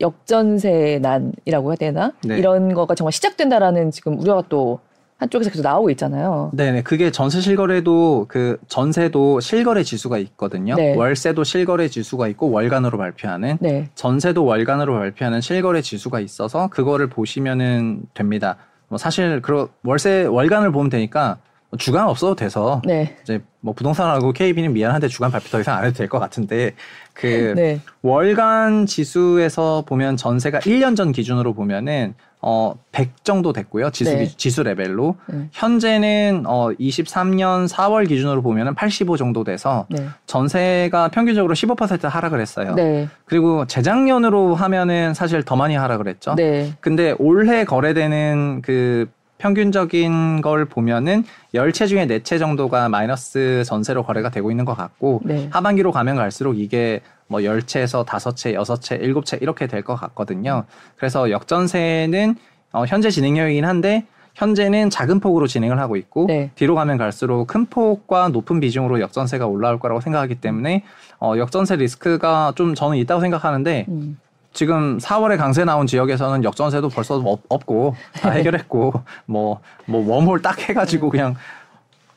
[0.01, 2.13] 역전세 난이라고 해야 되나?
[2.25, 2.39] 네.
[2.39, 4.81] 이런 거가 정말 시작된다라는 지금 우려가 또
[5.19, 6.51] 한쪽에서 계속 나오고 있잖아요.
[6.53, 6.83] 네네.
[6.83, 10.75] 그게 전세 실거래도 그 전세도 실거래 지수가 있거든요.
[10.75, 10.95] 네.
[10.95, 13.89] 월세도 실거래 지수가 있고 월간으로 발표하는 네.
[13.95, 18.57] 전세도 월간으로 발표하는 실거래 지수가 있어서 그거를 보시면은 됩니다.
[18.89, 21.39] 뭐 사실 그 월세 월간을 보면 되니까
[21.79, 23.17] 주간 없어도 돼서 네.
[23.23, 26.73] 이제 뭐 부동산하고 KB는 미안한데 주간 발표 더 이상 안 해도 될 것 같은데
[27.13, 27.27] 그
[27.57, 27.81] 네.
[28.03, 33.91] 월간 지수에서 보면 전세가 1년 전 기준으로 보면은 어, 100 정도 됐고요.
[33.91, 34.29] 지수, 네.
[34.37, 35.17] 지수 레벨로.
[35.27, 35.49] 네.
[35.53, 40.07] 현재는 어, 23년 4월 기준으로 보면은 85 정도 돼서 네.
[40.27, 42.75] 전세가 평균적으로 15% 하락을 했어요.
[42.75, 43.09] 네.
[43.25, 46.35] 그리고 재작년으로 하면은 사실 더 많이 하락을 했죠.
[46.37, 46.73] 네.
[46.81, 54.03] 근데 올해 거래되는 그 평균적인 걸 보면은 열 채 중에 네 채 정도가 마이너스 전세로
[54.03, 55.49] 거래가 되고 있는 것 같고 네.
[55.53, 60.65] 하반기로 가면 갈수록 이게 뭐 10채에서 5채, 6채, 7채 이렇게 될 것 같거든요.
[60.97, 62.37] 그래서 역전세는
[62.73, 66.51] 어, 현재 진행형이긴 한데 현재는 작은 폭으로 진행을 하고 있고 네.
[66.57, 70.83] 뒤로 가면 갈수록 큰 폭과 높은 비중으로 역전세가 올라올 거라고 생각하기 때문에
[71.21, 74.19] 어, 역전세 리스크가 좀 저는 있다고 생각하는데 음.
[74.61, 78.95] 지금 4월에 강세 나온 지역에서는 역전세도 벌써 없, 없고 다 해결했고
[79.27, 81.37] 뭐뭐 뭐 웜홀 딱 해가지고 그냥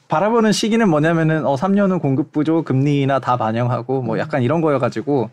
[0.08, 4.20] 바라보는 시기는 뭐냐면은 어 3년은 공급 부족 금리나 다 반영하고 뭐 음.
[4.20, 5.30] 약간 이런 거여가지고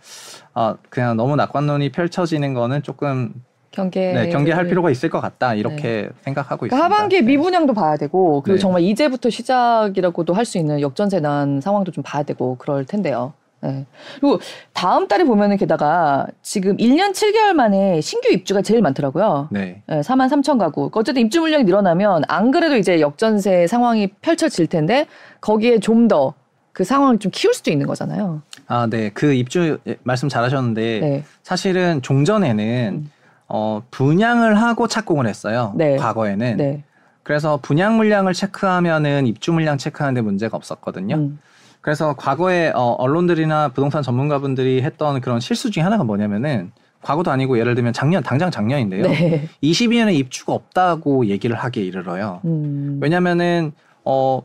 [0.52, 3.32] 아 그냥 너무 낙관론이 펼쳐지는 거는 조금
[3.70, 6.08] 경계 네, 경계할 필요가 있을 것 같다 이렇게 네.
[6.22, 6.84] 생각하고 그러니까 있습니다.
[6.84, 7.26] 하반기에 네.
[7.26, 8.60] 미분양도 봐야 되고 그리고 네.
[8.60, 13.32] 정말 이제부터 시작이라고도 할 수 있는 역전세 난 상황도 좀 봐야 되고 그럴 텐데요.
[13.66, 13.86] 네.
[14.20, 14.40] 그리고
[14.72, 19.48] 다음 달에 보면은 게다가 지금 1년 7개월 만에 신규 입주가 제일 많더라고요.
[19.50, 19.82] 네.
[19.86, 20.90] 네 4만 3천 가구.
[20.92, 25.06] 어쨌든 입주 물량이 늘어나면 안 그래도 이제 역전세 상황이 펼쳐질 텐데
[25.40, 26.34] 거기에 좀 더
[26.76, 28.42] 그 상황을 좀 키울 수도 있는 거잖아요.
[28.66, 29.08] 아, 네.
[29.08, 31.24] 그 입주 말씀 잘하셨는데 네.
[31.42, 33.10] 사실은 종전에는 음.
[33.48, 35.72] 어, 분양을 하고 착공을 했어요.
[35.74, 35.96] 네.
[35.96, 36.58] 과거에는.
[36.58, 36.84] 네.
[37.22, 41.16] 그래서 분양 물량을 체크하면은 입주 물량 체크하는데 문제가 없었거든요.
[41.16, 41.38] 음.
[41.80, 47.74] 그래서 과거에 어, 언론들이나 부동산 전문가분들이 했던 그런 실수 중에 하나가 뭐냐면은 과거도 아니고 예를
[47.76, 49.02] 들면 작년 당장 작년인데요.
[49.02, 49.48] 네.
[49.62, 52.40] 22년에 입주가 없다고 얘기를 하기에 이르러요.
[52.44, 52.98] 음.
[53.00, 53.72] 왜냐면은
[54.04, 54.42] 어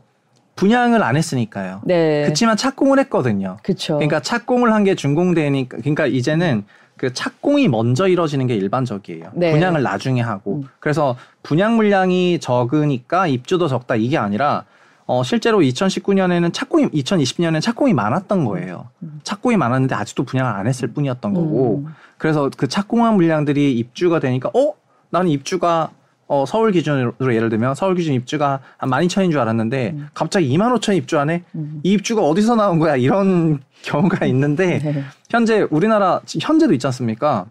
[0.54, 1.80] 분양을 안 했으니까요.
[1.84, 2.22] 네.
[2.22, 3.56] 그렇지만 착공을 했거든요.
[3.62, 3.94] 그쵸.
[3.94, 6.64] 그러니까 착공을 한 게 준공되니까 그러니까 이제는
[6.96, 9.30] 그 착공이 먼저 이뤄지는 게 일반적이에요.
[9.34, 9.50] 네.
[9.50, 10.56] 분양을 나중에 하고.
[10.58, 10.68] 음.
[10.78, 14.64] 그래서 분양 물량이 적으니까 입주도 적다 이게 아니라
[15.12, 18.88] 어, 실제로 2019년에는 착공이 2020년에는 착공이 많았던 거예요.
[19.02, 19.20] 음.
[19.24, 21.82] 착공이 많았는데 아직도 분양을 안 했을 뿐이었던 거고.
[21.84, 21.94] 음.
[22.16, 24.72] 그래서 그 착공한 물량들이 입주가 되니까 어?
[25.10, 25.90] 나는 입주가
[26.28, 30.08] 어, 서울 기준으로 예를 들면 서울 기준 입주가 한 12,000인 줄 알았는데 음.
[30.14, 31.42] 갑자기 2만 5천 입주하네?
[31.56, 31.80] 음.
[31.82, 32.96] 이 입주가 어디서 나온 거야?
[32.96, 35.04] 이런 경우가 있는데 네.
[35.28, 37.44] 현재 우리나라 현재도 있지 않습니까?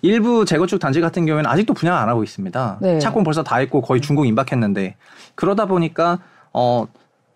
[0.00, 2.78] 일부 재건축 단지 같은 경우에는 아직도 분양 안 하고 있습니다.
[2.80, 2.98] 네.
[2.98, 4.96] 착공 벌써 다 했고 거의 준공 임박했는데
[5.34, 6.20] 그러다 보니까
[6.54, 6.86] 어,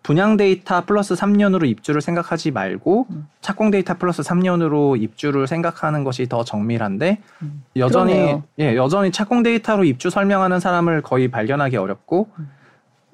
[0.01, 3.27] 분양 데이터 플러스 3년으로 입주를 생각하지 말고 음.
[3.41, 7.63] 착공 데이터 플러스 3년으로 입주를 생각하는 것이 더 정밀한데 음.
[7.75, 8.43] 여전히 그러네요.
[8.59, 12.49] 예 여전히 착공 데이터로 입주 설명하는 사람을 거의 발견하기 어렵고 음.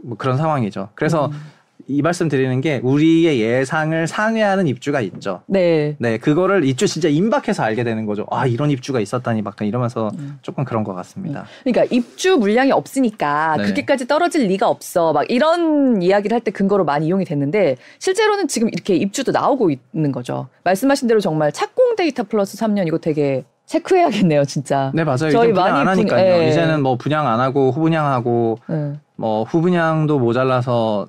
[0.04, 0.90] 뭐 그런 상황이죠.
[0.94, 1.42] 그래서 음.
[1.88, 5.42] 이 말씀 드리는 게 우리의 예상을 상회하는 입주가 있죠.
[5.46, 5.96] 네.
[6.00, 8.26] 네, 그거를 입주 진짜 임박해서 알게 되는 거죠.
[8.32, 10.40] 아, 이런 입주가 있었다니 막 이러면서 음.
[10.42, 11.46] 조금 그런 것 같습니다.
[11.64, 13.64] 그러니까 입주 물량이 없으니까 네.
[13.64, 15.14] 그렇게까지 떨어질 리가 없어.
[15.14, 20.12] 막 이런 이야기를 할 때 근거로 많이 이용이 됐는데 실제로는 지금 이렇게 입주도 나오고 있는
[20.12, 20.48] 거죠.
[20.64, 24.92] 말씀하신 대로 정말 착공 데이터 플러스 3년 이거 되게 체크해야겠네요, 진짜.
[24.94, 25.32] 네, 맞아요.
[25.32, 26.34] 저희 많이 안 하니까요.
[26.36, 26.40] 분...
[26.46, 26.50] 네.
[26.50, 28.94] 이제는 뭐 분양 안 하고 후분양하고 네.
[29.16, 31.08] 뭐 후분양도 모자라서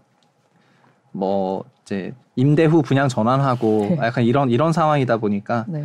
[1.16, 3.98] 뭐 이제 임대 후 분양 전환하고 네.
[4.02, 5.84] 약간 이런 이런 상황이다 보니까 네.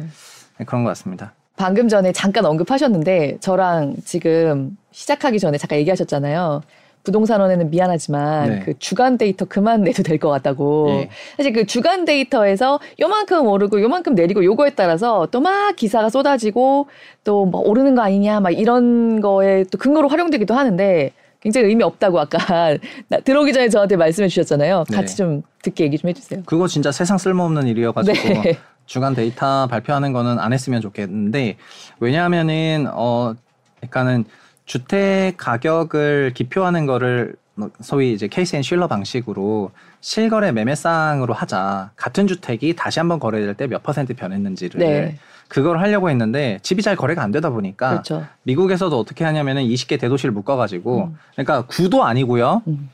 [0.58, 0.66] 네.
[0.66, 1.34] 그런 것 같습니다.
[1.58, 6.62] 방금 전에 잠깐 언급하셨는데 저랑 지금 시작하기 전에 잠깐 얘기하셨잖아요.
[7.04, 8.60] 부동산원에는 미안하지만 네.
[8.64, 10.88] 그 주간 데이터 그만 내도 될 것 같다고.
[10.90, 11.10] 예.
[11.38, 16.88] 사실 그 주간 데이터에서 요만큼 오르고 요만큼 내리고 요거에 따라서 또 막 기사가 쏟아지고
[17.24, 21.12] 또 뭐 오르는 거 아니냐 막 이런 거에 또 근거로 활용되기도 하는데
[21.42, 22.78] 굉장히 의미 없다고 아까
[23.26, 24.86] 들어오기 전에 저한테 말씀해 주셨잖아요.
[24.90, 24.96] 네.
[24.96, 26.44] 같이 좀 듣게 얘기 좀 해주세요.
[26.46, 28.58] 그거 진짜 세상 쓸모없는 일이어가지고 네.
[28.86, 31.58] 주간 데이터 발표하는 거는 안 했으면 좋겠는데
[32.00, 33.34] 왜냐하면은 어
[33.78, 34.26] 그러니까는
[34.66, 41.92] 주택 가격을 지표화하는 거를 뭐 소위 이제 케이스 앤 쉴러 방식으로 실거래 매매쌍으로 하자.
[41.96, 45.18] 같은 주택이 다시 한번 거래될 때 몇 퍼센트 변했는지를 네.
[45.52, 48.26] 그걸 하려고 했는데 집이 잘 거래가 안 되다 보니까 그렇죠.
[48.44, 51.18] 미국에서도 어떻게 하냐면은 20개 대도시를 묶어 가지고 음.
[51.34, 52.62] 그러니까 구도 아니고요.
[52.68, 52.90] 음.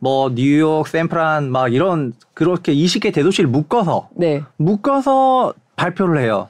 [0.00, 4.42] 뭐 뉴욕, 샌프란 막 이런 그렇게 20개 대도시를 묶어서 네.
[4.56, 6.48] 묶어서 발표를 해요.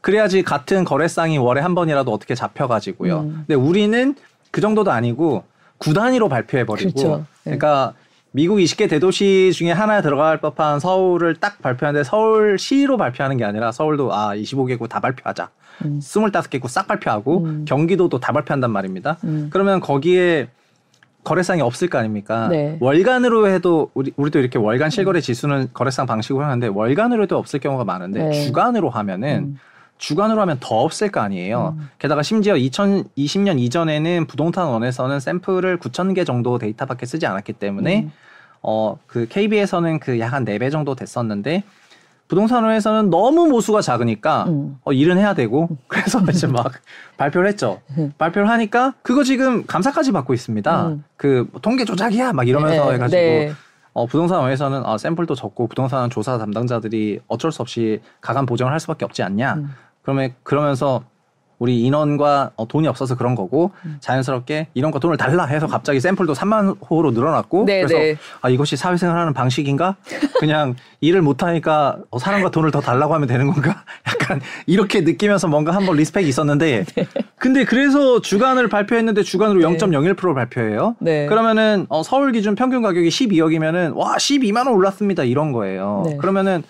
[0.00, 3.18] 그래야지 같은 거래상이 월에 한 번이라도 어떻게 잡혀가지고요.
[3.18, 3.44] 음.
[3.48, 4.14] 근데 우리는
[4.52, 5.42] 그 정도도 아니고
[5.78, 7.16] 구 단위로 발표해 버리고 그렇죠.
[7.18, 7.56] 네.
[7.56, 7.94] 그러니까
[8.32, 14.14] 미국 20개 대도시 중에 하나에 들어갈 법한 서울을 딱 발표하는데 서울시로 발표하는 게 아니라 서울도
[14.14, 15.50] 아 25개국 다 발표하자.
[15.84, 15.98] 음.
[16.00, 17.64] 25개국 싹 발표하고 음.
[17.66, 19.18] 경기도도 다 발표한단 말입니다.
[19.24, 19.48] 음.
[19.50, 20.48] 그러면 거기에
[21.24, 22.48] 거래상이 없을 거 아닙니까?
[22.48, 22.78] 네.
[22.80, 27.84] 월간으로 해도 우리 우리도 이렇게 월간 실거래 지수는 거래상 방식으로 하는데 월간으로 해도 없을 경우가
[27.84, 28.32] 많은데 네.
[28.46, 29.58] 주간으로 하면은 음.
[30.00, 31.76] 주간으로 하면 더 없을 거 아니에요.
[31.78, 31.90] 음.
[31.98, 38.12] 게다가 심지어 2020년 이전에는 부동산 원에서는 샘플을 9천 개 정도 데이터밖에 쓰지 않았기 때문에 음.
[38.62, 41.64] 어그 KB에서는 그 약한네배 정도 됐었는데
[42.28, 44.78] 부동산원에서는 너무 모수가 작으니까 음.
[44.84, 46.72] 어, 일은 해야 되고 그래서 이제 막
[47.18, 47.80] 발표를 했죠.
[47.98, 48.14] 음.
[48.16, 50.88] 발표를 하니까 그거 지금 감사까지 받고 있습니다.
[50.88, 51.04] 음.
[51.16, 52.94] 그 통계 조작이야 막 이러면서 네.
[52.94, 53.52] 해가지고 네.
[53.92, 59.04] 어, 부동산원에서는 어, 샘플도 적고 부동산 조사 담당자들이 어쩔 수 없이 가감 보정을 할 수밖에
[59.04, 59.58] 없지 않냐.
[60.00, 60.02] 음.
[60.02, 61.04] 그러면 그러면서
[61.60, 63.98] 우리 인원과 어, 돈이 없어서 그런 거고 음.
[64.00, 68.16] 자연스럽게 인원과 돈을 달라 해서 갑자기 샘플도 3만 호로 늘어났고 네, 그래서 네.
[68.40, 69.96] 아 이것이 사회생활하는 방식인가?
[70.38, 73.84] 그냥 일을 못 하니까 어, 사람과 돈을 더 달라고 하면 되는 건가?
[74.08, 77.06] 약간 이렇게 느끼면서 뭔가 한번 respect이 있었는데 네.
[77.36, 79.76] 근데 그래서 주간을 발표했는데 주간으로 네.
[79.76, 80.96] 0.01% 발표해요.
[80.98, 81.26] 네.
[81.26, 86.04] 그러면은 어, 서울 기준 평균 가격이 12억이면은 와 12만 원 올랐습니다 이런 거예요.
[86.06, 86.16] 네.
[86.16, 86.62] 그러면은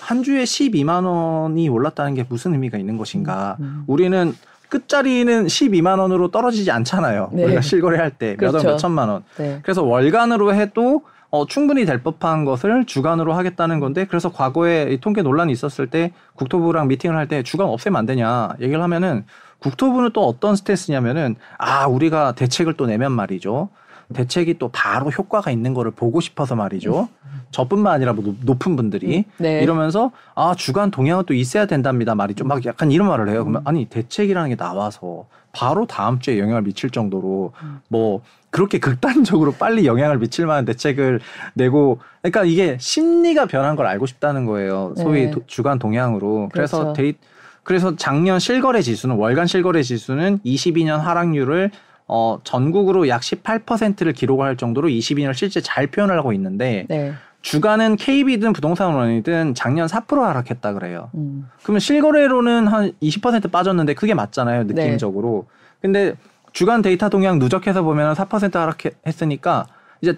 [0.00, 3.56] 한 주에 12만 원이 올랐다는 게 무슨 의미가 있는 것인가?
[3.60, 3.84] 음, 음.
[3.86, 4.34] 우리는
[4.68, 7.30] 끝자리는 12만 원으로 떨어지지 않잖아요.
[7.32, 7.44] 네.
[7.44, 8.68] 우리가 실거래 할 때 몇억 그렇죠.
[8.68, 9.22] 몇천만 원.
[9.36, 9.60] 네.
[9.62, 15.22] 그래서 월간으로 해도 어, 충분히 될 법한 것을 주간으로 하겠다는 건데 그래서 과거에 이 통계
[15.22, 19.24] 논란이 있었을 때 국토부랑 미팅을 할 때 주간 없애면 안 되냐 얘기를 하면은
[19.58, 23.68] 국토부는 또 어떤 스탠스냐면은 아 우리가 대책을 또 내면 말이죠.
[24.12, 27.08] 대책이 또 바로 효과가 있는 거를 보고 싶어서 말이죠.
[27.50, 29.62] 저뿐만 아니라 뭐 높은 분들이 음, 네.
[29.62, 32.44] 이러면서 아 주간 동향은 또 있어야 된답니다 말이죠.
[32.44, 33.44] 막 약간 이런 말을 해요.
[33.44, 33.68] 그러면 음.
[33.68, 37.80] 아니 대책이라는 게 나와서 바로 다음 주에 영향을 미칠 정도로 음.
[37.88, 41.20] 뭐 그렇게 극단적으로 빨리 영향을 미칠 만한 대책을
[41.54, 44.94] 내고 그러니까 이게 심리가 변한 걸 알고 싶다는 거예요.
[44.96, 45.30] 소위 네.
[45.30, 46.50] 도, 주간 동향으로.
[46.52, 46.92] 그래서 그렇죠.
[46.94, 47.14] 데이
[47.62, 51.70] 그래서 작년 실거래 지수는 월간 실거래 지수는 22년 하락률을
[52.06, 57.14] 어, 전국으로 약 18%를 기록할 정도로 22년을 실제 잘 표현을 하고 있는데 네.
[57.42, 61.10] 주간은 KB든 부동산원이든 작년 4% 하락했다 그래요.
[61.14, 61.48] 음.
[61.62, 64.74] 그러면 실거래로는 한 20% 빠졌는데 그게 맞잖아요, 네.
[64.74, 65.46] 느낌적으로.
[65.48, 65.78] 네.
[65.82, 66.14] 근데
[66.52, 69.66] 주간 데이터 동향 누적해서 보면 4% 하락했으니까
[70.00, 70.16] 이제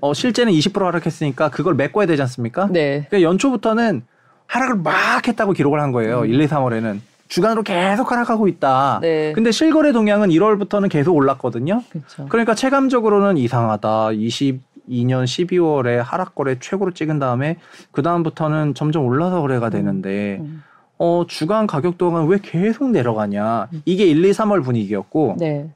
[0.00, 2.68] 어, 실제는 20% 하락했으니까 그걸 메꿔야 되지 않습니까?
[2.70, 3.06] 네.
[3.08, 4.02] 그러니까 연초부터는
[4.46, 6.20] 하락을 막 했다고 기록을 한 거예요.
[6.20, 6.26] 음.
[6.26, 7.00] 1, 2, 3월에는.
[7.34, 9.00] 주간으로 계속 하락하고 있다.
[9.02, 9.32] 네.
[9.32, 11.82] 근데 실거래 동향은 1월부터는 계속 올랐거든요.
[11.90, 12.26] 그쵸.
[12.28, 13.88] 그러니까 체감적으로는 이상하다.
[14.10, 17.56] 22년 12월에 하락 거래 최고로 찍은 다음에
[17.90, 19.70] 그 다음부터는 점점 올라서 거래가 음.
[19.70, 20.62] 되는데 음.
[20.96, 23.66] 어 주간 가격 동안 왜 계속 내려가냐.
[23.72, 23.82] 음.
[23.84, 25.68] 이게 1, 2, 3월 분위기였고 네.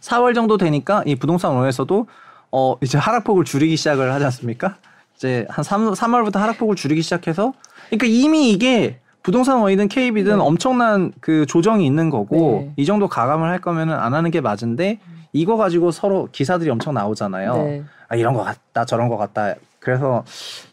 [0.00, 2.06] 4월 정도 되니까 이 부동산 원에서도
[2.52, 4.76] 어 이제 하락폭을 줄이기 시작을 하지 않습니까?
[5.16, 7.52] 이제 한 3, 3월부터 하락폭을 줄이기 시작해서
[7.90, 10.42] 그러니까 이미 이게 부동산 원이든 KB든 네.
[10.44, 12.72] 엄청난 그 조정이 있는 거고 네.
[12.76, 15.00] 이 정도 가감을 할 거면은 안 하는 게 맞은데
[15.32, 17.56] 이거 가지고 서로 기사들이 엄청 나오잖아요.
[17.56, 17.82] 네.
[18.08, 19.54] 아 이런 거 같다 저런 거 같다.
[19.80, 20.24] 그래서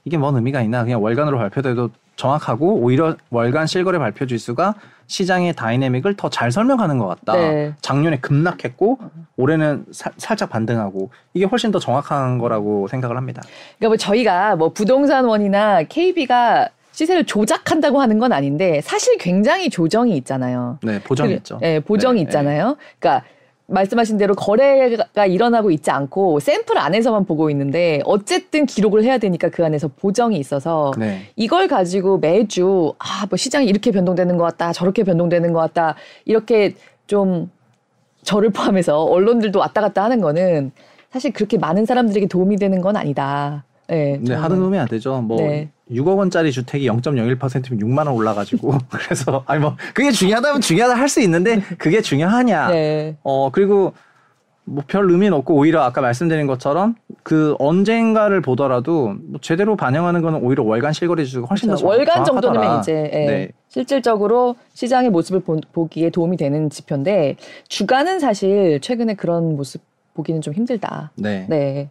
[0.04, 4.76] 이게 뭔 의미가 있나 그냥 월간으로 발표돼도 정확하고 오히려 월간 실거래 발표 지수가
[5.08, 7.34] 시장의 다이내믹을 더 잘 설명하는 것 같다.
[7.38, 7.74] 네.
[7.82, 9.00] 작년에 급락했고
[9.38, 13.42] 올해는 사, 살짝 반등하고 이게 훨씬 더 정확한 거라고 생각을 합니다.
[13.80, 16.68] 그러니까 뭐 저희가 뭐 부동산원이나 KB가
[17.02, 20.78] 시세를 조작한다고 하는 건 아닌데 사실 굉장히 조정이 있잖아요.
[20.84, 21.58] 네, 보정이 그, 있죠.
[21.60, 22.78] 네, 보정이 네, 있잖아요.
[23.00, 23.26] 그러니까
[23.66, 29.66] 말씀하신 대로 거래가 일어나고 있지 않고 샘플 안에서만 보고 있는데 어쨌든 기록을 해야 되니까 그
[29.66, 31.22] 안에서 보정이 있어서 네.
[31.36, 36.76] 이걸 가지고 매주 아 뭐 시장이 이렇게 변동되는 것 같다 저렇게 변동되는 것 같다 이렇게
[37.08, 37.50] 좀
[38.24, 40.72] 저를 포함해서 언론들도 왔다 갔다 하는 거는
[41.12, 43.64] 사실 그렇게 많은 사람들에게 도움이 되는 건 아니다.
[43.96, 45.22] 네, 네 하는 놈이 안 되죠.
[45.22, 45.70] 뭐 네.
[45.92, 51.20] 6억 원짜리 주택이 0.01%면 6만 원 올라가지고 그래서 아니 뭐 그게 중요하다면 중요하다 할 수
[51.22, 52.70] 있는데 그게 중요하냐?
[52.70, 53.18] 네.
[53.24, 53.94] 어 그리고
[54.64, 60.42] 뭐 별 의미는 없고 오히려 아까 말씀드린 것처럼 그 언젠가를 보더라도 뭐 제대로 반영하는 거는
[60.44, 61.84] 오히려 월간 실거래 지수가 훨씬 그렇죠.
[61.84, 63.26] 더 월간 정도면 이제 예.
[63.26, 63.50] 네.
[63.68, 67.36] 실질적으로 시장의 모습을 보, 기에 도움이 되는 지표인데
[67.68, 69.82] 주가는 사실 최근에 그런 모습
[70.14, 71.12] 보기는 좀 힘들다.
[71.16, 71.46] 네.
[71.50, 71.90] 네.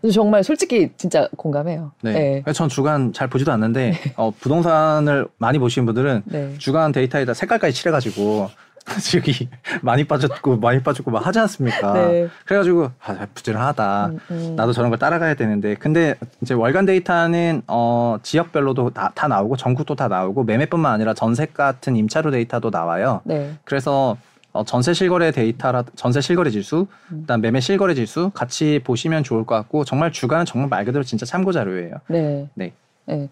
[0.00, 1.92] 그래서 정말 솔직히 진짜 공감해요.
[2.02, 2.42] 네.
[2.44, 2.52] 네.
[2.52, 4.12] 전 주간 잘 보지도 않는데 네.
[4.16, 6.54] 어, 부동산을 많이 보시는 분들은 네.
[6.58, 8.48] 주간 데이터에다 색깔까지 칠해가지고
[9.16, 9.48] 여기
[9.82, 11.92] 많이 빠졌고 많이 빠졌고 막 하지 않습니까?
[11.92, 12.28] 네.
[12.44, 14.06] 그래가지고 아, 부지런하다.
[14.06, 14.56] 음, 음.
[14.56, 19.94] 나도 저런 걸 따라가야 되는데 근데 이제 월간 데이터는 어, 지역별로도 다, 다 나오고 전국도
[19.94, 23.20] 다 나오고 매매뿐만 아니라 전세 같은 임차료 데이터도 나와요.
[23.24, 23.52] 네.
[23.64, 24.16] 그래서
[24.58, 27.20] 어, 전세 실거래 데이터라 전세 실거래 지수, 음.
[27.20, 31.24] 그다음 매매 실거래 지수 같이 보시면 좋을 것 같고 정말 주간은 정말 말 그대로 진짜
[31.24, 31.94] 참고 자료예요.
[32.08, 32.48] 네.
[32.54, 32.72] 네.
[33.06, 33.28] 네.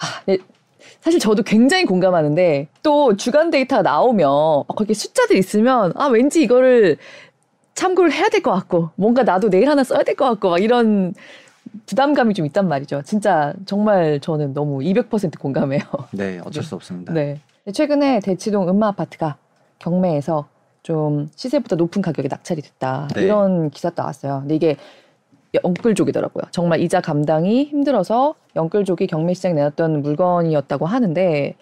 [0.00, 0.38] 아, 네.
[1.00, 4.28] 사실 저도 굉장히 공감하는데 또 주간 데이터가 나오면
[4.66, 6.96] 막 그렇게 숫자들 있으면 아 왠지 이거를
[7.74, 11.14] 참고를 해야 될 것 같고 뭔가 나도 내일 하나 써야 될 것 같고 막 이런
[11.86, 13.02] 부담감이 좀 있단 말이죠.
[13.02, 15.82] 진짜 정말 저는 너무 200% 공감해요.
[16.12, 17.12] 네, 어쩔 수 없습니다.
[17.12, 17.38] 네.
[17.72, 19.36] 최근에 대치동 음마 아파트가
[19.78, 20.48] 경매에서
[20.84, 23.08] 좀 시세보다 높은 가격에 낙찰이 됐다.
[23.14, 23.22] 네.
[23.22, 24.40] 이런 기사 나왔어요.
[24.40, 24.76] 근데 이게
[25.64, 26.44] 영끌족이더라고요.
[26.50, 31.54] 정말 이자 감당이 힘들어서 영끌족이 경매 시장에 내놨던 물건이었다고 하는데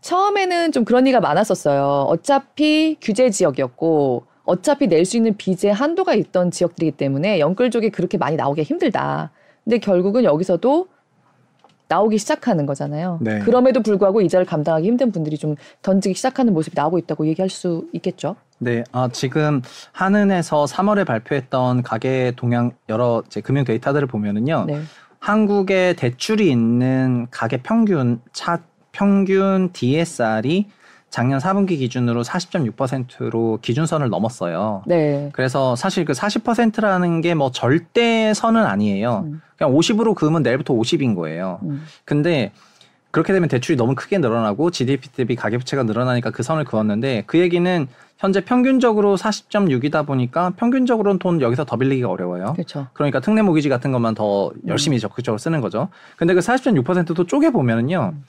[0.00, 2.06] 처음에는 좀 그런 얘기가 많았었어요.
[2.08, 8.34] 어차피 규제 지역이었고 어차피 낼 수 있는 빚의 한도가 있던 지역들이기 때문에 영끌족이 그렇게 많이
[8.34, 9.30] 나오기 힘들다.
[9.62, 10.88] 근데 결국은 여기서도
[11.90, 13.18] 나오기 시작하는 거잖아요.
[13.20, 13.40] 네.
[13.40, 18.36] 그럼에도 불구하고 이자를 감당하기 힘든 분들이 좀 던지기 시작하는 모습이 나오고 있다고 얘기할 수 있겠죠.
[18.58, 19.60] 네, 아, 지금
[19.90, 24.66] 한은에서 3월에 발표했던 가계 동향 여러 제 금융 데이터들을 보면은요.
[24.68, 24.80] 네.
[25.18, 28.62] 한국에 대출이 있는 가계 평균 차
[28.92, 30.68] 평균 DSR이
[31.10, 34.82] 작년 4분기 기준으로 40.6%로 기준선을 넘었어요.
[34.86, 35.28] 네.
[35.32, 39.24] 그래서 사실 그 40%라는 게 뭐 절대 선은 아니에요.
[39.26, 39.40] 음.
[39.56, 41.60] 그냥 50으로 그으면 내일부터 50인 거예요.
[41.62, 41.84] 음.
[42.04, 42.52] 근데
[43.10, 47.86] 그렇게 되면 대출이 너무 크게 늘어나고 GDP 대비 가계부채가 늘어나니까 그 선을 그었는데 그 얘기는
[48.18, 52.52] 현재 평균적으로 40.6이다 보니까 평균적으로는 돈 여기서 더 빌리기가 어려워요.
[52.52, 52.86] 그렇죠.
[52.92, 55.00] 그러니까 특례 모기지 같은 것만 더 열심히 음.
[55.00, 55.88] 적극적으로 쓰는 거죠.
[56.16, 58.12] 근데 그 40.6%도 쪼개 보면은요.
[58.14, 58.24] 음.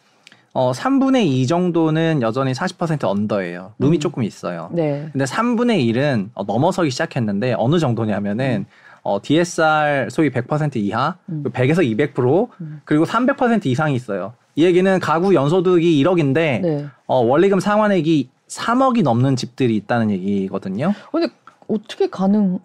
[0.54, 3.74] 어, 3분의 2 정도는 여전히 40% 언더예요.
[3.80, 3.99] 룸이 음.
[3.99, 4.70] 조금 있어요.
[4.74, 5.08] 네.
[5.12, 8.91] 근데 3분의 1은 어, 넘어서기 시작했는데 어느 정도냐면은 음.
[9.04, 11.43] 어, DSR 소위 100% 이하, 음.
[11.43, 12.82] 100에서 200% 음.
[12.84, 14.34] 그리고 300% 이상이 있어요.
[14.56, 16.86] 이 얘기는 가구 연소득이 1억인데 네.
[17.08, 20.93] 어, 원리금 상환액이 3억이 넘는 집들이 있다는 얘기거든요.
[21.12, 21.30] 근데
[21.70, 22.60] 어떻게 가능?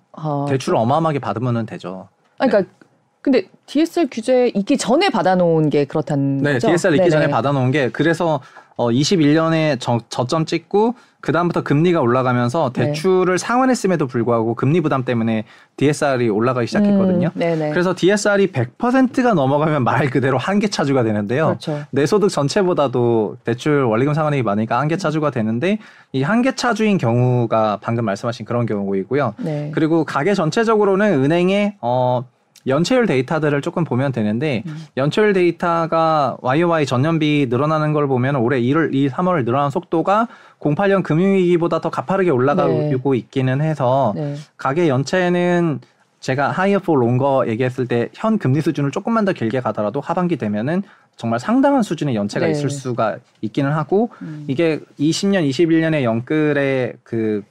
[0.48, 2.08] 대출을 어마어마하게 받으면 되죠.
[2.38, 2.86] 아니, 그러니까 네.
[3.22, 6.68] 근데 DSR 규제 있기 전에 받아놓은 게 그렇다는 네, 거죠?
[6.68, 7.10] DSR 있기 네네.
[7.10, 8.40] 전에 받아놓은 게 그래서
[8.76, 12.86] 어 21년에 저, 저점 찍고 그 다음부터 금리가 올라가면서 네.
[12.86, 13.38] 대출을 네.
[13.38, 15.44] 상환했음에도 불구하고 금리 부담 때문에
[15.76, 17.30] DSR이 올라가기 시작했거든요.
[17.34, 21.46] 음, 그래서 DSR이 100%가 넘어가면 말 그대로 한계 차주가 되는데요.
[21.46, 21.80] 그렇죠.
[21.90, 25.78] 내 소득 전체보다도 대출 원리금 상환액이 많으니까 한계 차주가 되는데
[26.12, 29.34] 이 한계 차주인 경우가 방금 말씀하신 그런 경우이고요.
[29.38, 29.72] 네.
[29.74, 32.24] 그리고 가계 전체적으로는 은행에 어
[32.66, 34.76] 연체율 데이터들을 조금 보면 되는데 음.
[34.96, 40.28] 연체율 데이터가 YOY 전년비 늘어나는 걸 보면 올해 1월, 2, 3월 늘어난 속도가
[40.60, 43.18] 08년 금융위기보다 더 가파르게 올라가고 네.
[43.18, 44.34] 있기는 해서 네.
[44.56, 45.80] 가계 연체는
[46.20, 50.82] 제가 higher for longer 얘기했을 때 현 금리 수준을 조금만 더 길게 가더라도 하반기 되면은
[51.16, 52.52] 정말 상당한 수준의 연체가 네.
[52.52, 54.44] 있을 수가 있기는 하고 음.
[54.48, 57.42] 이게 20년, 21년의 연끌의 그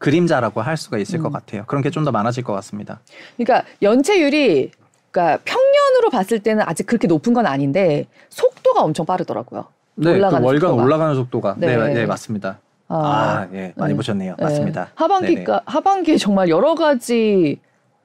[0.00, 1.22] 그림자라고 할 수가 있을 음.
[1.22, 1.62] 것 같아요.
[1.66, 3.00] 그런 게 좀 더 많아질 것 같습니다.
[3.36, 4.70] 그러니까 연체율이
[5.10, 9.66] 그러니까 평년으로 봤을 때는 아직 그렇게 높은 건 아닌데 속도가 엄청 빠르더라고요.
[9.96, 10.82] 네, 그 올라가는 그 월간 속도가.
[10.82, 12.58] 올라가는 속도가 네, 네, 네 맞습니다.
[12.88, 13.96] 아, 아, 예, 많이 네.
[13.96, 14.34] 보셨네요.
[14.40, 14.88] 맞습니다.
[14.94, 17.60] 하반기가 하반기에 정말 여러 가지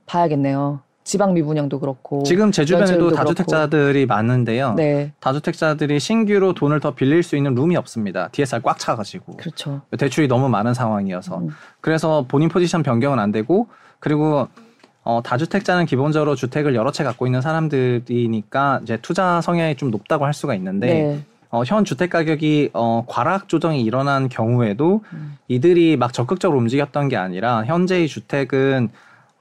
[0.06, 0.82] 봐야겠네요.
[1.06, 4.08] 지방 미분양도 그렇고 지금 제 주변에도 다주택자들이 그렇고.
[4.08, 4.74] 많은데요.
[4.74, 5.14] 네.
[5.20, 8.28] 다주택자들이 신규로 돈을 더 빌릴 수 있는 룸이 없습니다.
[8.32, 9.82] DSR 꽉 차가지고 그렇죠.
[9.97, 11.49] 대출이 너무 많은 상황이어서 음.
[11.80, 13.68] 그래서 본인 포지션 변경은 안 되고
[13.99, 14.47] 그리고
[15.03, 20.34] 어, 다주택자는 기본적으로 주택을 여러 채 갖고 있는 사람들이니까 이제 투자 성향이 좀 높다고 할
[20.34, 21.26] 수가 있는데 네.
[21.51, 25.38] 어, 현 주택 가격이 어, 과락 조정이 일어난 경우에도 음.
[25.49, 28.89] 이들이 막 적극적으로 움직였던 게 아니라 현재의 주택은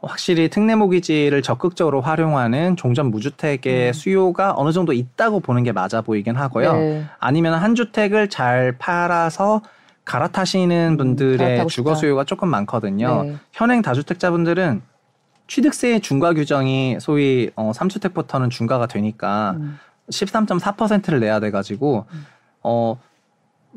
[0.04, 3.92] 확실히 특례모기지를 적극적으로 활용하는 종전 무주택의 음.
[3.92, 6.72] 수요가 어느 정도 있다고 보는 게 맞아 보이긴 하고요.
[6.74, 7.04] 네.
[7.18, 9.62] 아니면 한 주택을 잘 팔아서
[10.04, 13.22] 갈아타시는 음, 분들의 주거 수요가 조금 많거든요.
[13.22, 13.36] 네.
[13.52, 14.82] 현행 다주택자분들은
[15.46, 19.78] 취득세 중과 규정이 소위 어, 3주택부터는 중과가 되니까 음.
[20.10, 22.26] 13.4%를 내야 돼가지고 음.
[22.62, 22.98] 어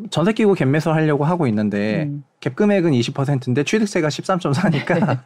[0.09, 2.23] 전세 끼고 갭매수 하려고 하고 있는데 음.
[2.41, 5.19] 갭 금액은 20%인데 취득세가 13.4니까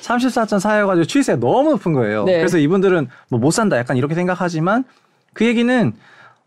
[0.00, 2.24] 34.4여가지고 취득세가 너무 높은 거예요.
[2.24, 2.38] 네.
[2.38, 4.84] 그래서 이분들은 뭐 못 산다 약간 이렇게 생각하지만
[5.32, 5.92] 그 얘기는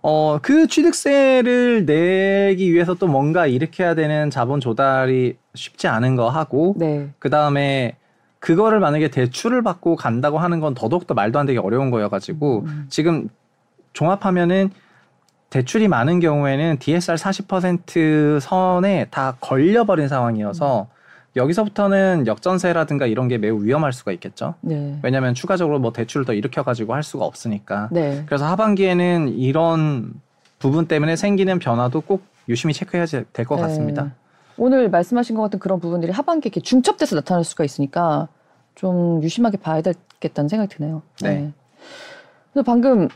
[0.01, 6.76] 어, 그 취득세를 내기 위해서 또 뭔가 일으켜야 되는 자본 조달이 쉽지 않은 거 하고,
[6.78, 7.09] 네.
[7.20, 7.95] 그 다음에
[8.39, 12.86] 그거를 만약에 대출을 받고 간다고 하는 건 더더욱더 말도 안 되게 어려운 거여가지고, 음.
[12.89, 13.30] 지금
[13.93, 14.72] 종합하면은
[15.54, 20.93] 대출이 많은 경우에는 DSR 40% 선에 다 걸려버린 상황이어서, 음.
[21.36, 24.56] 여기서부터는 역전세라든가 이런 게 매우 위험할 수가 있겠죠.
[24.62, 24.97] 네.
[25.04, 27.89] 왜냐하면 추가적으로 뭐 대출을 더 일으켜가지고 할 수가 없으니까.
[27.91, 28.24] 네.
[28.26, 30.14] 그래서 하반기에는 이런
[30.58, 34.04] 부분 때문에 생기는 변화도 꼭 유심히 체크해야 될 것 같습니다.
[34.06, 34.10] 네.
[34.58, 38.28] 오늘 말씀하신 것 같은 그런 부분들이 하반기에 이렇게 중첩돼서 나타날 수가 있으니까
[38.74, 41.04] 좀 유심하게 봐야 되겠다는 생각이 드네요.
[41.22, 41.30] 네.
[41.30, 41.51] 네.
[42.51, 43.08] 그래서 방금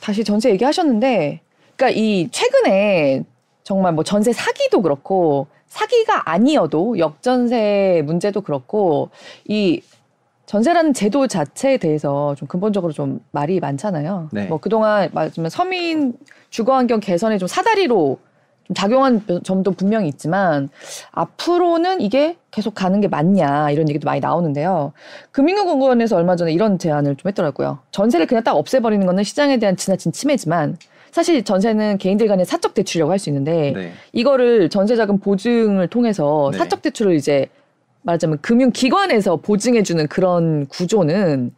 [0.00, 1.40] 다시 전세 얘기하셨는데,
[1.76, 3.24] 그러니까 이 최근에
[3.62, 9.10] 정말 뭐 전세 사기도 그렇고 사기가 아니어도 역전세 문제도 그렇고
[9.44, 9.82] 이
[10.46, 14.28] 전세라는 제도 자체에 대해서 좀 근본적으로 좀 말이 많잖아요.
[14.32, 14.46] 네.
[14.46, 16.14] 뭐 그동안 말하자면 서민
[16.50, 18.18] 주거 환경 개선에 좀 사다리로
[18.64, 20.68] 좀 작용한 점도 분명히 있지만
[21.12, 24.92] 앞으로는 이게 계속 가는 게 맞냐 이런 얘기도 많이 나오는데요.
[25.32, 27.78] 금융공원에서 얼마 전에 이런 제안을 좀 했더라고요.
[27.90, 30.76] 전세를 그냥 딱 없애버리는 거는 시장에 대한 지나친 침해지만
[31.14, 33.92] 사실 전세는 개인들 간의 사적 대출이라고 할 수 있는데 네.
[34.12, 36.58] 이거를 전세자금 보증을 통해서 네.
[36.58, 37.46] 사적 대출을 이제
[38.02, 41.54] 말하자면 금융기관에서 보증해주는 그런 구조는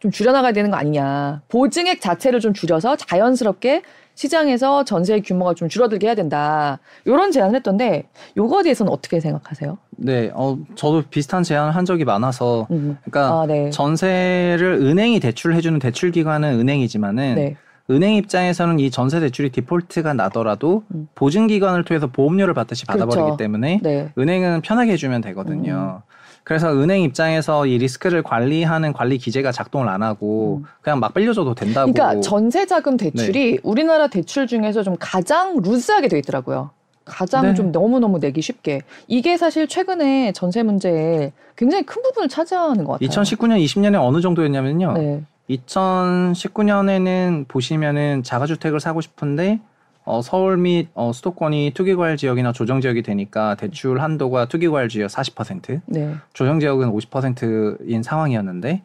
[0.00, 1.40] 좀 줄여나가야 되는 거 아니냐.
[1.48, 3.80] 보증액 자체를 좀 줄여서 자연스럽게
[4.14, 6.78] 시장에서 전세의 규모가 좀 줄어들게 해야 된다.
[7.06, 8.04] 이런 제안을 했던데
[8.36, 9.78] 요거에 대해서는 어떻게 생각하세요?
[9.92, 12.98] 네, 어 저도 비슷한 제안을 한 적이 많아서 음.
[13.04, 13.70] 그러니까 아, 네.
[13.70, 17.56] 전세를 은행이 대출을 해주는 대출 기관은 은행이지만은 네.
[17.90, 21.08] 은행 입장에서는 이 전세 대출이 디폴트가 나더라도 음.
[21.14, 23.36] 보증 기관을 통해서 보험료를 받듯이 받아버리기 그렇죠.
[23.36, 24.12] 때문에 네.
[24.18, 26.02] 은행은 편하게 해주면 되거든요.
[26.04, 26.08] 음.
[26.44, 30.64] 그래서 은행 입장에서 이 리스크를 관리하는 관리 기재가 작동을 안 하고 음.
[30.82, 31.92] 그냥 막 빌려줘도 된다고.
[31.92, 33.58] 그러니까 전세 자금 대출이 네.
[33.62, 36.70] 우리나라 대출 중에서 좀 가장 루즈하게 돼 있더라고요.
[37.04, 37.54] 가장 네.
[37.54, 38.82] 좀 너무너무 내기 쉽게.
[39.06, 43.08] 이게 사실 최근에 전세 문제에 굉장히 큰 부분을 차지하는 것 같아요.
[43.08, 44.92] 2019년, 20년에 어느 정도였냐면요.
[44.92, 45.22] 네.
[45.50, 49.60] 2019년에는 보시면은 자가주택을 사고 싶은데
[50.04, 55.82] 어, 서울 및 어, 수도권이 투기과열 지역이나 조정 지역이 되니까 대출 한도가 투기과열 지역 40%,
[55.86, 56.14] 네.
[56.32, 58.82] 조정 지역은 50%인 상황이었는데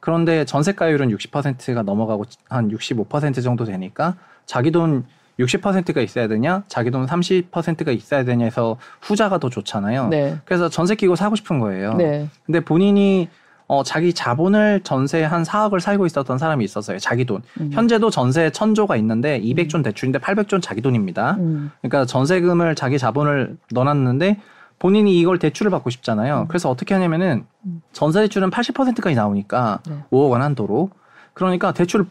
[0.00, 5.04] 그런데 전세가율은 60%가 넘어가고 한 65% 정도 되니까 자기 돈
[5.38, 10.08] 60%가 있어야 되냐, 자기 돈 30%가 있어야 되냐 해서 후자가 더 좋잖아요.
[10.08, 10.38] 네.
[10.44, 11.94] 그래서 전세 끼고 사고 싶은 거예요.
[11.94, 12.28] 네.
[12.46, 13.28] 근데 본인이
[13.68, 16.98] 어, 자기 자본을 전세 한 4억을 살고 있었던 사람이 있었어요.
[16.98, 17.42] 자기 돈.
[17.60, 17.70] 음.
[17.72, 19.82] 현재도 전세 천조가 있는데 200조는 음.
[19.82, 21.32] 대출인데 800조는 자기 돈입니다.
[21.38, 21.70] 음.
[21.80, 24.40] 그러니까 전세금을 자기 자본을 넣어놨는데
[24.78, 26.42] 본인이 이걸 대출을 받고 싶잖아요.
[26.42, 26.48] 음.
[26.48, 27.82] 그래서 어떻게 하냐면은 음.
[27.92, 29.96] 전세 대출은 80%까지 나오니까 네.
[30.10, 30.90] 5억 원 한도로.
[31.34, 32.06] 그러니까 대출을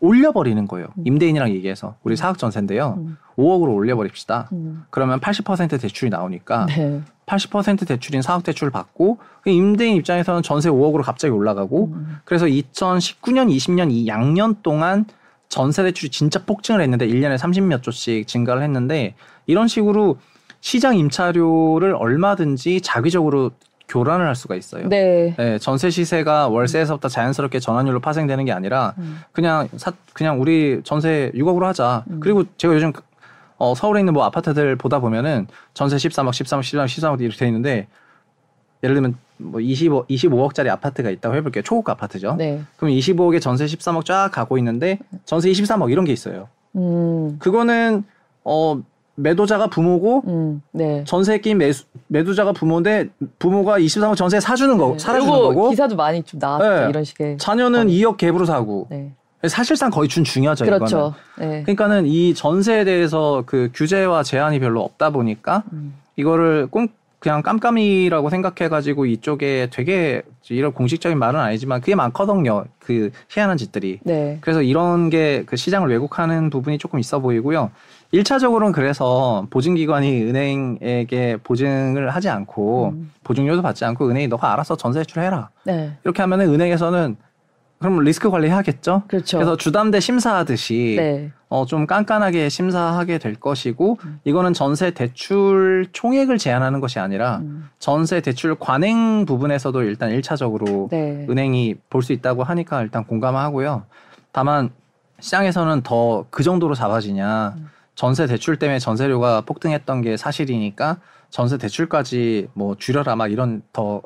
[0.00, 0.88] 올려버리는 거예요.
[0.98, 1.04] 음.
[1.06, 2.96] 임대인이랑 얘기해서 우리 사억 전세인데요.
[2.98, 3.16] 음.
[3.36, 4.50] 5억으로 올려버립시다.
[4.52, 4.84] 음.
[4.90, 7.00] 그러면 80% 대출이 나오니까 네.
[7.26, 12.18] 80% 대출인 사억 대출을 받고 그 임대인 입장에서는 전세 5억으로 갑자기 올라가고 음.
[12.24, 15.04] 그래서 2019년, 20년 이 양년 동안
[15.48, 19.14] 전세 대출이 진짜 폭증을 했는데 1년에 30몇 조씩 증가를 했는데
[19.46, 20.18] 이런 식으로
[20.60, 23.50] 시장 임차료를 얼마든지 자기적으로
[23.88, 24.88] 교란을 할 수가 있어요.
[24.88, 25.34] 네.
[25.36, 29.20] 네 전세 시세가 월세에서부터 자연스럽게 전환율로 파생되는 게 아니라 음.
[29.32, 32.04] 그냥 사, 그냥 우리 전세 6억으로 하자.
[32.08, 32.20] 음.
[32.20, 32.92] 그리고 제가 요즘
[33.62, 37.86] 어, 서울에 있는 뭐 아파트들 보다 보면은 전세 13억, 13억, 13억, 13억 이렇게 돼 있는데
[38.82, 41.62] 예를 들면 뭐 25, 25억짜리 아파트가 있다고 해볼게요.
[41.62, 42.34] 초고가 아파트죠.
[42.36, 42.60] 네.
[42.76, 46.48] 그럼 25억에 전세 13억 쫙 가고 있는데 전세 23억 이런 게 있어요.
[46.74, 47.38] 음.
[47.38, 48.02] 그거는
[48.42, 48.82] 어
[49.14, 51.04] 매도자가 부모고 음, 네.
[51.06, 54.98] 전세 끼인 매수, 매도자가 부모인데 부모가 23억 전세 사주는 거, 네.
[54.98, 56.88] 사주는 거고 기사도 많이 좀 나왔죠 네.
[56.88, 57.84] 이런 식의 자녀는 어.
[57.84, 59.12] 2억 갭으로 사고 네.
[59.48, 61.14] 사실상 거의 준 중요하죠 그렇죠.
[61.36, 61.50] 이거는.
[61.52, 61.62] 네.
[61.62, 65.94] 그러니까는 이 전세에 대해서 그 규제와 제한이 별로 없다 보니까 음.
[66.16, 72.64] 이거를 꼭 그냥 깜깜이라고 생각해가지고 이쪽에 되게 이런 공식적인 말은 아니지만 그게 많거든요.
[72.80, 74.00] 그 희한한 짓들이.
[74.02, 74.38] 네.
[74.40, 77.70] 그래서 이런 게 그 시장을 왜곡하는 부분이 조금 있어 보이고요.
[78.12, 83.12] 1차적으로는 그래서 보증기관이 은행에게 보증을 하지 않고 음.
[83.24, 85.48] 보증료도 받지 않고 은행이 너가 알아서 전세 대출해라.
[85.64, 85.92] 네.
[86.04, 87.16] 이렇게 하면은 은행에서는
[87.82, 89.02] 그럼 리스크 관리해야겠죠.
[89.08, 89.38] 그렇죠.
[89.38, 91.32] 그래서 주담대 심사하듯이 네.
[91.48, 94.20] 어, 좀 깐깐하게 심사하게 될 것이고 음.
[94.24, 97.68] 이거는 전세 대출 총액을 제한하는 것이 아니라 음.
[97.78, 101.26] 전세 대출 관행 부분에서도 일단 1차적으로 네.
[101.28, 103.84] 은행이 볼 수 있다고 하니까 일단 공감하고요.
[104.32, 104.70] 다만
[105.20, 107.68] 시장에서는 더 그 정도로 잡아지냐 음.
[107.94, 110.96] 전세 대출 때문에 전세료가 폭등했던 게 사실이니까
[111.28, 114.00] 전세 대출까지 뭐 줄여라 막 이런 더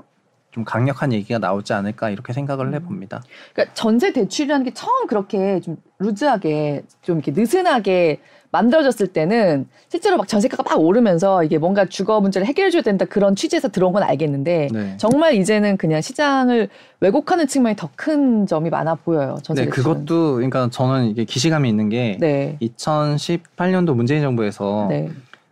[0.56, 2.74] 좀 강력한 얘기가 나오지 않을까 이렇게 생각을 음.
[2.74, 3.22] 해봅니다.
[3.52, 8.20] 그러니까 전세 대출이라는 게 처음 그렇게 좀 루즈하게 좀 이렇게 느슨하게
[8.52, 13.68] 만들어졌을 때는 실제로 막 전세가가 막 오르면서 이게 뭔가 주거 문제를 해결해줘야 된다 그런 취지에서
[13.68, 14.96] 들어온 건 알겠는데 네.
[14.96, 19.36] 정말 이제는 그냥 시장을 왜곡하는 측면이 더 큰 점이 많아 보여요.
[19.42, 22.56] 전세 네, 그것도 그러니까 저는 이게 기시감이 있는 게 네.
[22.62, 25.10] 2018년도 문재인 정부에서 네.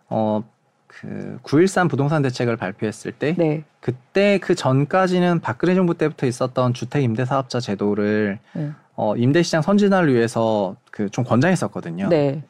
[0.09, 0.43] 어
[1.05, 3.65] 그 9.13 부동산 대책을 발표했을 때 네.
[3.81, 8.71] 그때 그 전까지는 박근혜 정부 때부터 있었던 주택 임대 사업자 제도를 네.
[8.97, 12.09] 어, 임대 시장 선진화를 위해서 그 좀 권장했었거든요.
[12.09, 12.43] 네.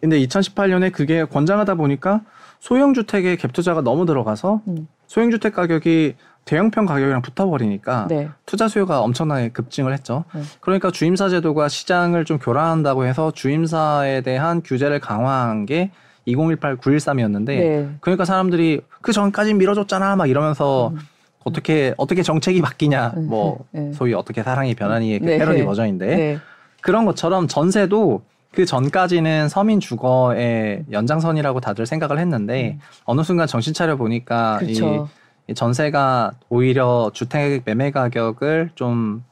[0.00, 2.22] 근데 2018년에 그게 권장하다 보니까
[2.60, 4.88] 소형 주택에 갭 투자가 너무 들어가서 음.
[5.06, 8.28] 소형 주택 가격이 대형평 가격이랑 붙어버리니까 네.
[8.46, 10.24] 투자 수요가 엄청나게 급증을 했죠.
[10.34, 10.42] 네.
[10.60, 15.90] 그러니까 주임사 제도가 시장을 좀 교란한다고 해서 주임사에 대한 규제를 강화한 게
[16.28, 17.88] 2018 913이었는데 네.
[18.00, 20.98] 그러니까 사람들이 그 전까지 밀어줬잖아 막 이러면서 음.
[21.44, 23.92] 어떻게 어떻게 정책이 바뀌냐 음, 뭐 네.
[23.92, 25.38] 소위 어떻게 사랑이 변하니의 그 네.
[25.38, 26.38] 패러디 버전인데 네.
[26.80, 28.22] 그런 것처럼 전세도
[28.52, 32.80] 그 전까지는 서민 주거의 연장선이라고 다들 생각을 했는데 음.
[33.04, 35.08] 어느 순간 정신 차려 보니까 그렇죠.
[35.48, 39.22] 이 전세가 오히려 주택 매매 가격을 좀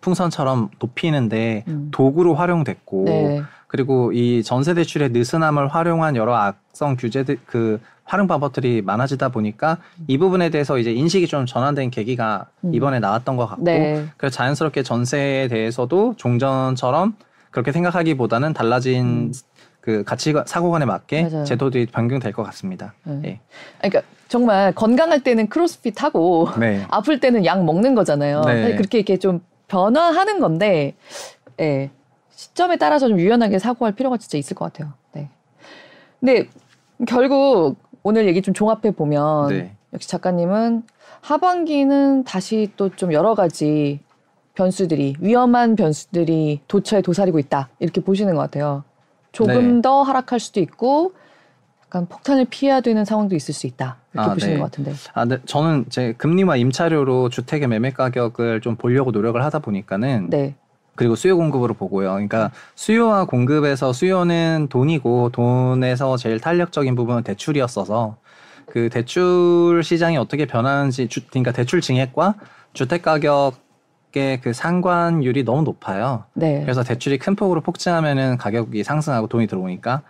[0.00, 1.88] 풍선처럼 높이는데 음.
[1.90, 3.42] 도구로 활용됐고 네.
[3.68, 10.16] 그리고 이 전세 대출의 느슨함을 활용한 여러 악성 규제들 그 활용 방법들이 많아지다 보니까 이
[10.16, 12.74] 부분에 대해서 이제 인식이 좀 전환된 계기가 음.
[12.74, 14.06] 이번에 나왔던 것 같고 네.
[14.16, 17.14] 그래서 자연스럽게 전세에 대해서도 종전처럼
[17.50, 19.32] 그렇게 생각하기보다는 달라진 음.
[19.82, 21.44] 그 가치 사고관에 맞게 맞아요.
[21.44, 22.94] 제도들이 변경될 것 같습니다.
[23.04, 23.20] 네.
[23.24, 23.40] 예.
[23.78, 26.84] 그러니까 정말 건강할 때는 크로스핏 하고 네.
[26.90, 28.42] 아플 때는 약 먹는 거잖아요.
[28.42, 28.76] 네.
[28.76, 30.94] 그렇게 이렇게 좀 변화하는 건데,
[31.60, 31.90] 예.
[32.38, 34.92] 시점에 따라서 좀 유연하게 사고할 필요가 진짜 있을 것 같아요.
[35.12, 35.28] 네.
[36.20, 36.48] 근데
[37.04, 37.74] 결국
[38.04, 39.74] 오늘 얘기 좀 종합해 보면 네.
[39.92, 40.84] 역시 작가님은
[41.20, 43.98] 하반기는 다시 또 좀 여러 가지
[44.54, 48.84] 변수들이 위험한 변수들이 도처에 도사리고 있다 이렇게 보시는 것 같아요.
[49.32, 49.82] 조금 네.
[49.82, 51.14] 더 하락할 수도 있고
[51.82, 54.60] 약간 폭탄을 피해야 되는 상황도 있을 수 있다 이렇게 아, 보시는 네.
[54.60, 54.92] 것 같은데.
[55.12, 55.38] 아, 네.
[55.44, 60.54] 저는 제 금리와 임차료로 주택의 매매 가격을 좀 보려고 노력을 하다 보니까는 네.
[60.98, 62.10] 그리고 수요 공급으로 보고요.
[62.10, 68.16] 그러니까 수요와 공급에서 수요는 돈이고 돈에서 제일 탄력적인 부분은 대출이었어서
[68.66, 72.34] 그 대출 시장이 어떻게 변하는지 주, 그러니까 대출 증액과
[72.72, 76.24] 주택 가격의 그 상관율이 너무 높아요.
[76.34, 76.62] 네.
[76.62, 80.02] 그래서 대출이 큰 폭으로 폭증하면은 가격이 상승하고 돈이 들어오니까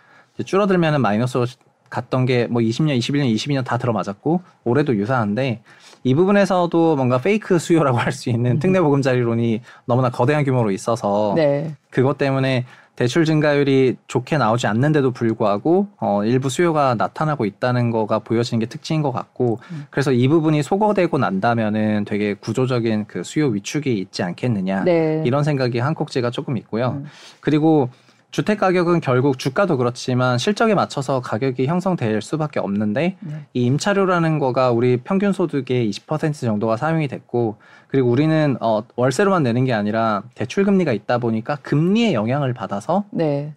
[0.43, 1.45] 줄어들면은 마이너스로
[1.91, 5.61] 갔던 게 뭐 20년, 21년, 22년 다 들어맞았고 올해도 유사한데
[6.05, 8.59] 이 부분에서도 뭔가 페이크 수요라고 할 수 있는 음.
[8.59, 11.75] 특례 보금자리론이 너무나 거대한 규모로 있어서 네.
[11.91, 12.65] 그것 때문에
[12.97, 19.03] 대출 증가율이 좋게 나오지 않는데도 불구하고 어, 일부 수요가 나타나고 있다는 거가 보여지는 게 특징인
[19.03, 19.87] 것 같고 음.
[19.91, 25.23] 그래서 이 부분이 소거되고 난다면은 되게 구조적인 그 수요 위축이 있지 않겠느냐 네.
[25.25, 27.01] 이런 생각이 한 꼭지가 조금 있고요.
[27.01, 27.07] 음.
[27.39, 27.89] 그리고
[28.31, 33.47] 주택 가격은 결국 주가도 그렇지만 실적에 맞춰서 가격이 형성될 수밖에 없는데 네.
[33.55, 37.57] 이 임차료라는 거가 우리 평균 소득의 20% 정도가 사용이 됐고
[37.89, 43.55] 그리고 우리는 어 월세로만 내는 게 아니라 대출 금리가 있다 보니까 금리의 영향을 받아서 네.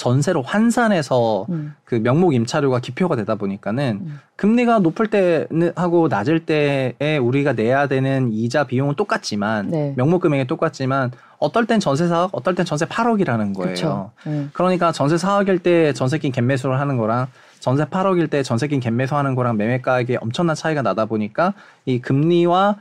[0.00, 1.74] 전세로 환산해서 음.
[1.84, 4.20] 그 명목 임차료가 기표가 되다 보니까는 음.
[4.36, 9.92] 금리가 높을 때는 하고 낮을 때에 우리가 내야 되는 이자 비용은 똑같지만 네.
[9.98, 14.12] 명목 금액이 똑같지만 어떨 땐 전세 4억, 어떨 땐 전세 8억이라는 거예요.
[14.26, 14.50] 음.
[14.54, 17.26] 그러니까 전세 4억일 때 전세金갭매수를 하는 거랑
[17.58, 21.52] 전세 8억일 때 전세金갭매수하는 거랑 매매가액에 엄청난 차이가 나다 보니까
[21.84, 22.76] 이 금리와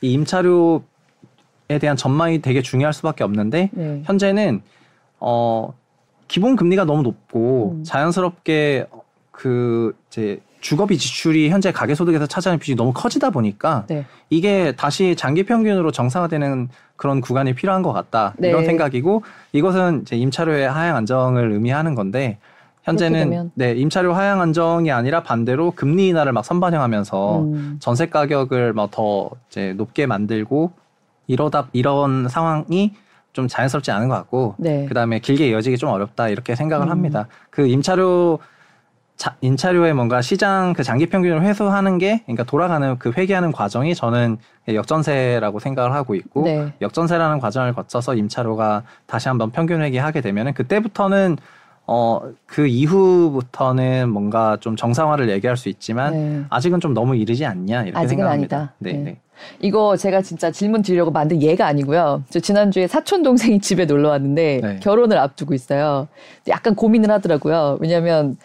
[0.00, 0.80] 이 임차료에
[1.80, 4.02] 대한 전망이 되게 중요할 수밖에 없는데 네.
[4.04, 4.62] 현재는
[5.20, 5.72] 어
[6.28, 7.84] 기본 금리가 너무 높고 음.
[7.84, 8.86] 자연스럽게
[9.30, 14.04] 그 이제 주거비 지출이 현재 가계소득에서 차지하는 비중이 너무 커지다 보니까 네.
[14.30, 18.48] 이게 다시 장기 평균으로 정상화되는 그런 구간이 필요한 것 같다 네.
[18.48, 19.22] 이런 생각이고
[19.52, 22.38] 이것은 이제 임차료의 하향 안정을 의미하는 건데
[22.82, 27.76] 현재는 네 임차료 하향 안정이 아니라 반대로 금리 인하를 막 선반영하면서 음.
[27.80, 30.70] 전세 가격을 막 더 이제 높게 만들고
[31.26, 32.92] 이러다 이런 상황이
[33.36, 34.86] 좀 자연스럽지 않은 것 같고 네.
[34.86, 36.90] 그다음에 길게 이어지기 좀 어렵다 이렇게 생각을 음.
[36.90, 37.28] 합니다.
[37.50, 38.38] 그 임차료
[39.16, 44.38] 자, 임차료의 뭔가 시장 그 장기 평균을 회수하는 게 그러니까 돌아가는 그 회귀하는 과정이 저는
[44.68, 46.72] 역전세라고 생각을 하고 있고 네.
[46.80, 51.36] 역전세라는 과정을 거쳐서 임차료가 다시 한번 평균 회귀하게 되면은 그때부터는
[51.86, 56.44] 어, 그 이후부터는 뭔가 좀 정상화를 얘기할 수 있지만 네.
[56.48, 58.56] 아직은 좀 너무 이르지 않냐 이렇게 아직은 생각합니다.
[58.56, 58.74] 아니다.
[58.78, 59.20] 네, 네.
[59.60, 59.66] 네.
[59.66, 62.22] 이거 제가 진짜 질문 드리려고 만든 예가 아니고요.
[62.30, 64.80] 저 지난주에 사촌 동생이 집에 놀러 왔는데 네.
[64.80, 66.08] 결혼을 앞두고 있어요.
[66.48, 67.78] 약간 고민을 하더라고요.
[67.80, 68.36] 왜냐하면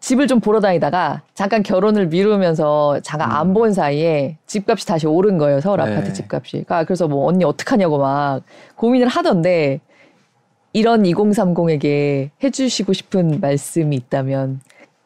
[0.00, 3.36] 집을 좀 보러 다니다가 잠깐 결혼을 미루면서 잠깐 음.
[3.36, 5.60] 안본 사이에 집값이 다시 오른 거예요.
[5.60, 5.82] 서울 네.
[5.84, 6.64] 아파트 집값이.
[6.68, 8.42] 아, 그래서 뭐 언니 어떡하냐고 막
[8.76, 9.80] 고민을 하던데
[10.72, 14.60] 이런 2030에게 해주시고 싶은 말씀이 있다면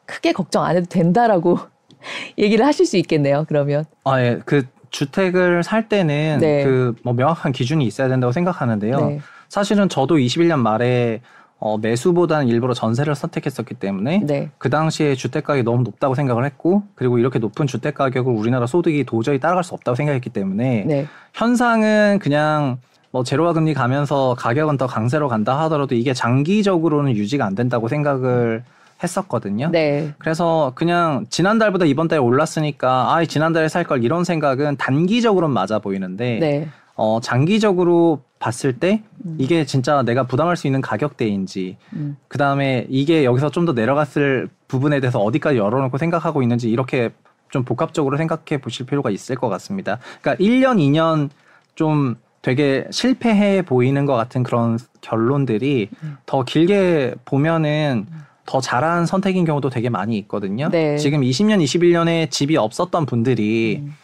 [0.06, 1.58] 크게 걱정 안 해도 된다라고
[2.38, 3.46] 얘기를 하실 수 있겠네요.
[3.48, 3.84] 그러면.
[4.04, 4.38] 아, 예.
[4.44, 6.62] 그 주택을 살 때는 네.
[6.62, 9.06] 그뭐 명확한 기준이 있어야 된다고 생각하는데요.
[9.06, 9.20] 네.
[9.48, 11.20] 사실은 저도 21년 말에
[11.58, 14.50] 어, 매수보다는 일부러 전세를 선택했었기 때문에 네.
[14.58, 19.04] 그 당시에 주택 가격이 너무 높다고 생각을 했고 그리고 이렇게 높은 주택 가격을 우리나라 소득이
[19.04, 21.06] 도저히 따라갈 수 없다고 생각했기 때문에 네.
[21.32, 22.78] 현상은 그냥
[23.10, 28.62] 뭐 제로화 금리 가면서 가격은 더 강세로 간다 하더라도 이게 장기적으로는 유지가 안 된다고 생각을
[29.02, 29.68] 했었거든요.
[29.70, 30.14] 네.
[30.18, 36.38] 그래서 그냥 지난달보다 이번 달에 올랐으니까 아 지난달에 살 걸 이런 생각은 단기적으로는 맞아 보이는데
[36.40, 36.68] 네.
[36.96, 39.36] 어, 장기적으로 봤을 때 음.
[39.38, 42.16] 이게 진짜 내가 부담할 수 있는 가격대인지 음.
[42.28, 47.10] 그 다음에 이게 여기서 좀 더 내려갔을 부분에 대해서 어디까지 열어놓고 생각하고 있는지 이렇게
[47.50, 49.98] 좀 복합적으로 생각해 보실 필요가 있을 것 같습니다.
[50.20, 51.30] 그러니까 1년, 2년
[51.74, 56.16] 좀 되게 실패해 보이는 것 같은 그런 결론들이 음.
[56.26, 58.06] 더 길게 보면은
[58.46, 60.68] 더 잘한 선택인 경우도 되게 많이 있거든요.
[60.68, 60.98] 네.
[60.98, 63.94] 지금 20년, 21년에 집이 없었던 분들이 음.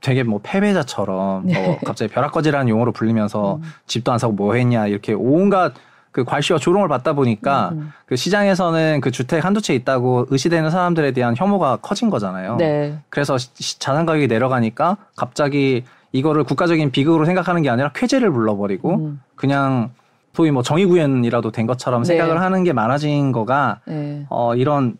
[0.00, 1.66] 되게 뭐 패배자처럼 네.
[1.66, 3.62] 뭐 갑자기 벼락거지라는 용어로 불리면서 음.
[3.86, 5.74] 집도 안 사고 뭐 했냐 이렇게 온갖
[6.12, 7.92] 그 괄시와 조롱을 받다 보니까 음, 음.
[8.04, 12.56] 그 시장에서는 그 주택 한두 채 있다고 의시되는 사람들에 대한 혐오가 커진 거잖아요.
[12.56, 12.98] 네.
[13.10, 13.36] 그래서
[13.78, 19.22] 자산 가격이 내려가니까 갑자기 이거를 국가적인 비극으로 생각하는 게 아니라 쾌재를 불러버리고 음.
[19.36, 19.90] 그냥
[20.32, 22.08] 소위 뭐 정의구현이라도 된 것처럼 네.
[22.08, 24.26] 생각을 하는 게 많아진 거가 네.
[24.28, 24.96] 어 이런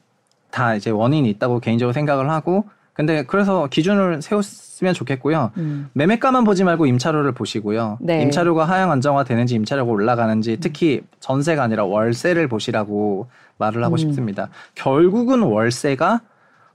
[0.50, 5.52] 다 이제 원인이 있다고 개인적으로 생각을 하고 근데 그래서 기준을 세웠으면 좋겠고요.
[5.56, 5.88] 음.
[5.94, 7.98] 매매가만 보지 말고 임차료를 보시고요.
[8.00, 8.22] 네.
[8.22, 10.56] 임차료가 하향 안정화 되는지 임차료가 올라가는지 음.
[10.60, 13.98] 특히 전세가 아니라 월세를 보시라고 말을 하고 음.
[13.98, 14.48] 싶습니다.
[14.74, 16.20] 결국은 월세가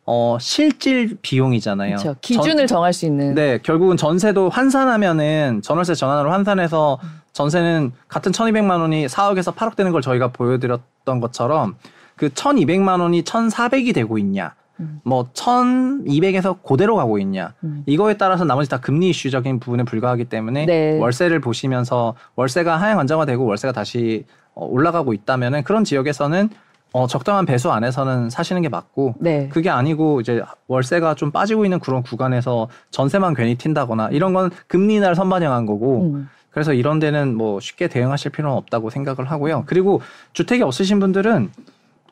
[0.08, 1.98] 어, 실질 비용이잖아요.
[1.98, 2.16] 그렇죠.
[2.22, 3.34] 기준을 전, 정할 수 있는.
[3.34, 7.25] 네, 결국은 전세도 환산하면은 전월세 전환으로 환산해서 음.
[7.36, 11.76] 전세는 같은 1200만 원이 4억에서 8억 되는 걸 저희가 보여드렸던 것처럼
[12.16, 14.56] 그 1200만 원이 1400이 되고 있냐.
[14.80, 15.02] 음.
[15.04, 17.84] 뭐 1200에서 그대로 가고 있냐 음.
[17.86, 21.00] 이거에 따라서 나머지 다 금리 이슈적인 부분에 불과하기 때문에 네.
[21.00, 26.50] 월세를 보시면서 월세가 하향 안정화되고 월세가 다시 어, 올라가고 있다면은 그런 지역에서는
[26.96, 29.50] 어, 적당한 배수 안에서는 사시는 게 맞고 네.
[29.50, 35.02] 그게 아니고 이제 월세가 좀 빠지고 있는 그런 구간에서 전세만 괜히 튄다거나 이런 건 금리
[35.02, 36.30] 날 선반영한 거고 음.
[36.52, 39.64] 그래서 이런 데는 뭐 쉽게 대응하실 필요는 없다고 생각을 하고요.
[39.66, 40.00] 그리고
[40.32, 41.52] 주택이 없으신 분들은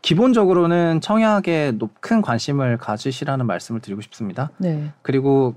[0.02, 4.50] 기본적으로는 청약에 큰 관심을 가지시라는 말씀을 드리고 싶습니다.
[4.58, 4.92] 네.
[5.02, 5.56] 그리고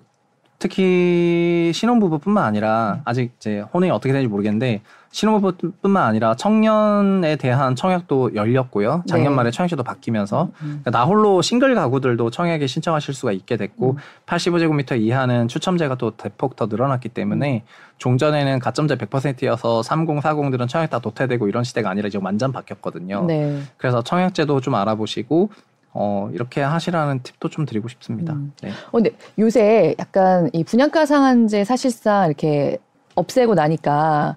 [0.61, 4.83] 특히 신혼부부뿐만 아니라 아직 이제 혼인이 어떻게 되는지 모르겠는데
[5.17, 9.03] 신혼부부뿐만 아니라 청년에 대한 청약도 열렸고요.
[9.07, 9.37] 작년 네.
[9.37, 10.51] 말에 청약제도 바뀌면서 음.
[10.61, 10.67] 음.
[10.83, 13.97] 그러니까 나 홀로 싱글 가구들도 청약에 신청하실 수가 있게 됐고 음.
[14.27, 17.65] 85제곱미터 이하는 추첨제가 또 대폭 더 늘어났기 때문에
[17.97, 23.25] 종전에는 가점제 100%여서 30, 40들은 청약 다 도태되고 이런 시대가 아니라 이제 완전 바뀌었거든요.
[23.25, 23.63] 네.
[23.79, 25.49] 그래서 청약제도 좀 알아보시고
[25.95, 28.35] 어, 이렇게 하시라는 팁도 좀 드리고 싶습니다.
[28.35, 28.53] 음.
[28.61, 28.69] 네.
[28.69, 32.77] 어, 근데 요새 약간 이 분양가 상한제 사실상 이렇게
[33.15, 34.37] 없애고 나니까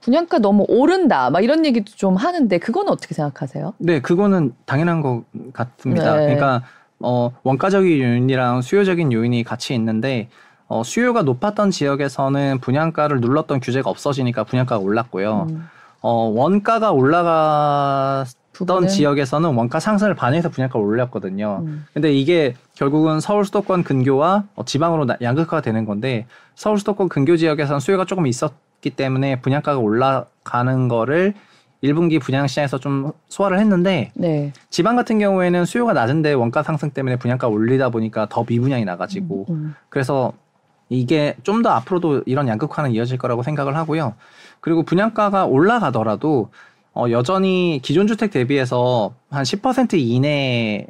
[0.00, 3.74] 분양가 너무 오른다 막 이런 얘기도 좀 하는데 그건 어떻게 생각하세요?
[3.78, 6.16] 네, 그거는 당연한 것 같습니다.
[6.16, 6.22] 네.
[6.34, 6.62] 그러니까
[7.00, 10.28] 어, 원가적인 요인이랑 수요적인 요인이 같이 있는데
[10.66, 15.46] 어, 수요가 높았던 지역에서는 분양가를 눌렀던 규제가 없어지니까 분양가가 올랐고요.
[15.50, 15.68] 음.
[16.00, 18.26] 어, 원가가 올라갔던
[18.88, 21.62] 지역에서는 원가 상승을 반영해서 분양가를 올렸거든요.
[21.64, 21.86] 음.
[21.92, 27.80] 근데 이게 결국은 서울 수도권 근교와 어, 지방으로 양극화가 되는 건데 서울 수도권 근교 지역에서는
[27.80, 31.34] 수요가 조금 있었 있기 때문에 분양가가 올라가는 거를
[31.82, 34.52] 1분기 분양시장에서 좀 소화를 했는데 네.
[34.70, 39.54] 지방 같은 경우에는 수요가 낮은데 원가 상승 때문에 분양가 올리다 보니까 더 미분양이 나가지고 음,
[39.54, 39.74] 음.
[39.88, 40.32] 그래서
[40.88, 44.14] 이게 좀 더 앞으로도 이런 양극화는 이어질 거라고 생각을 하고요.
[44.60, 46.50] 그리고 분양가가 올라가더라도
[46.94, 50.86] 어, 여전히 기존 주택 대비해서 한 10% 이내 예,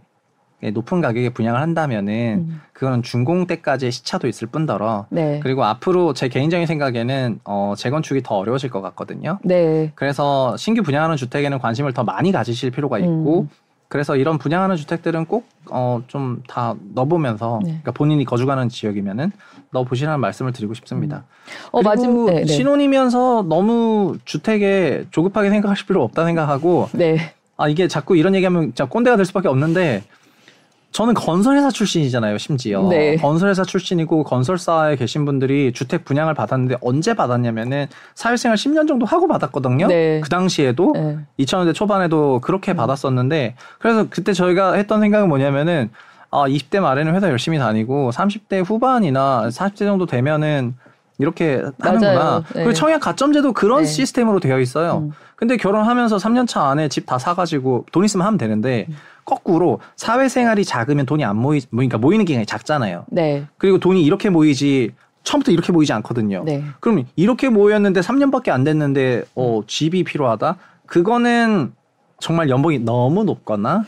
[0.60, 2.60] 높은 가격에 분양을 한다면은 음.
[2.72, 5.38] 그거는 준공 때까지의 시차도 있을 뿐더러 네.
[5.42, 9.38] 그리고 앞으로 제 개인적인 생각에는 어 재건축이 더 어려워질 것 같거든요.
[9.44, 9.92] 네.
[9.94, 13.48] 그래서 신규 분양하는 주택에는 관심을 더 많이 가지실 필요가 있고 음.
[13.88, 17.68] 그래서 이런 분양하는 주택들은 꼭 어 좀 다 넣어보면서 네.
[17.70, 19.30] 그러니까 본인이 거주가는 지역이면은
[19.70, 21.18] 넣어보시라는 말씀을 드리고 싶습니다.
[21.18, 21.22] 음.
[21.72, 22.46] 어, 그리고 맞음, 네, 네.
[22.46, 27.34] 신혼이면서 너무 주택에 조급하게 생각하실 필요 없다 생각하고 네.
[27.56, 30.04] 아 이게 자꾸 이런 얘기하면 진짜 꼰대가 될 수밖에 없는데
[30.90, 32.82] 저는 건설회사 출신이잖아요, 심지어.
[32.88, 33.16] 네.
[33.16, 39.86] 건설회사 출신이고 건설사에 계신 분들이 주택 분양을 받았는데 언제 받았냐면은 사회생활 10년 정도 하고 받았거든요.
[39.86, 40.20] 네.
[40.22, 41.18] 그 당시에도 네.
[41.38, 42.76] 2000년대 초반에도 그렇게 음.
[42.76, 45.90] 받았었는데 그래서 그때 저희가 했던 생각은 뭐냐면은
[46.30, 50.74] 아, 20대 말에는 회사 열심히 다니고 30대 후반이나 40대 정도 되면은
[51.18, 52.38] 이렇게 하는구나.
[52.54, 52.64] 네.
[52.64, 53.86] 그리고 청약 가점제도 그런 네.
[53.86, 54.98] 시스템으로 되어 있어요.
[55.08, 55.12] 음.
[55.36, 58.96] 근데 결혼하면서 3년 차 안에 집 다 사가지고 돈 있으면 하면 되는데 음.
[59.28, 63.04] 거꾸로 사회생활이 작으면 돈이 안 모이, 그러니까 모이는 기간이 작잖아요.
[63.08, 63.44] 네.
[63.58, 66.44] 그리고 돈이 이렇게 모이지 처음부터 이렇게 모이지 않거든요.
[66.46, 66.64] 네.
[66.80, 70.56] 그럼 이렇게 모였는데 3년밖에 안 됐는데 어, 집이 필요하다?
[70.86, 71.72] 그거는
[72.18, 73.84] 정말 연봉이 너무 높거나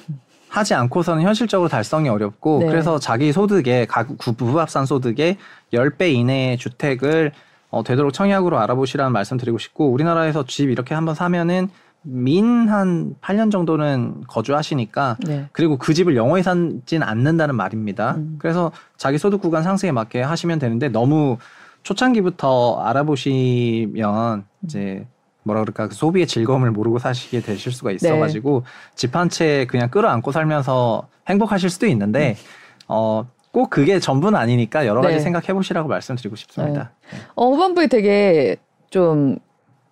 [0.51, 2.67] 하지 않고서는 현실적으로 달성이 어렵고 네.
[2.67, 5.39] 그래서 자기 소득의 가구 부합산 소득의
[5.73, 7.33] 10배 이내의 주택을
[7.71, 11.71] 어, 되도록 청약으로 알아보시라는 말씀 드리고 싶고 우리나라에서 집 이렇게 한번 사면은
[12.03, 15.49] 민 한 8년 정도는 거주하시니까 네.
[15.53, 18.13] 그리고 그 집을 영원히 살진 않는다는 말입니다.
[18.17, 18.37] 음.
[18.39, 21.37] 그래서 자기 소득 구간 상승에 맞게 하시면 되는데 너무
[21.83, 25.07] 초창기부터 알아보시면 이제
[25.43, 28.93] 뭐라 그럴까 그 소비의 즐거움을 모르고 사시게 되실 수가 있어가지고 네.
[28.95, 32.45] 집한 채 그냥 끌어안고 살면서 행복하실 수도 있는데 음.
[32.89, 33.27] 어.
[33.53, 35.21] 꼭 그게 전부는 아니니까 여러 가지 네.
[35.21, 36.93] 생각해 보시라고 말씀드리고 싶습니다.
[37.11, 37.19] 네.
[37.35, 38.55] 어, 후반부에 되게
[38.91, 39.41] 좀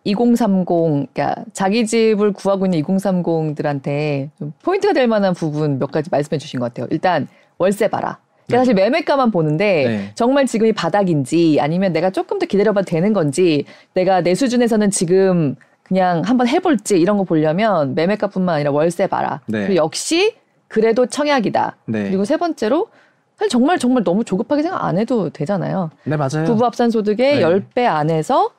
[0.04, 0.66] 2030,
[1.12, 6.60] 그러니까 자기 집을 구하고 있는 2030들한테 좀 포인트가 될 만한 부분 몇 가지 말씀해 주신
[6.60, 6.86] 것 같아요.
[6.90, 7.28] 일단
[7.58, 8.18] 월세 봐라.
[8.46, 8.56] 그러니까 네.
[8.58, 10.12] 사실 매매가만 보는데 네.
[10.14, 16.22] 정말 지금이 바닥인지 아니면 내가 조금 더 기다려봐도 되는 건지 내가 내 수준에서는 지금 그냥
[16.24, 19.40] 한번 해볼지 이런 거 보려면 매매가뿐만 아니라 월세 봐라.
[19.46, 19.60] 네.
[19.66, 20.34] 그리고 역시
[20.68, 21.76] 그래도 청약이다.
[21.86, 22.04] 네.
[22.04, 22.88] 그리고 세 번째로
[23.36, 25.90] 사실 정말 정말 너무 조급하게 생각 안 해도 되잖아요.
[26.04, 26.44] 네 맞아요.
[26.46, 27.42] 부부 합산 소득의 네.
[27.42, 28.50] 10배 안에서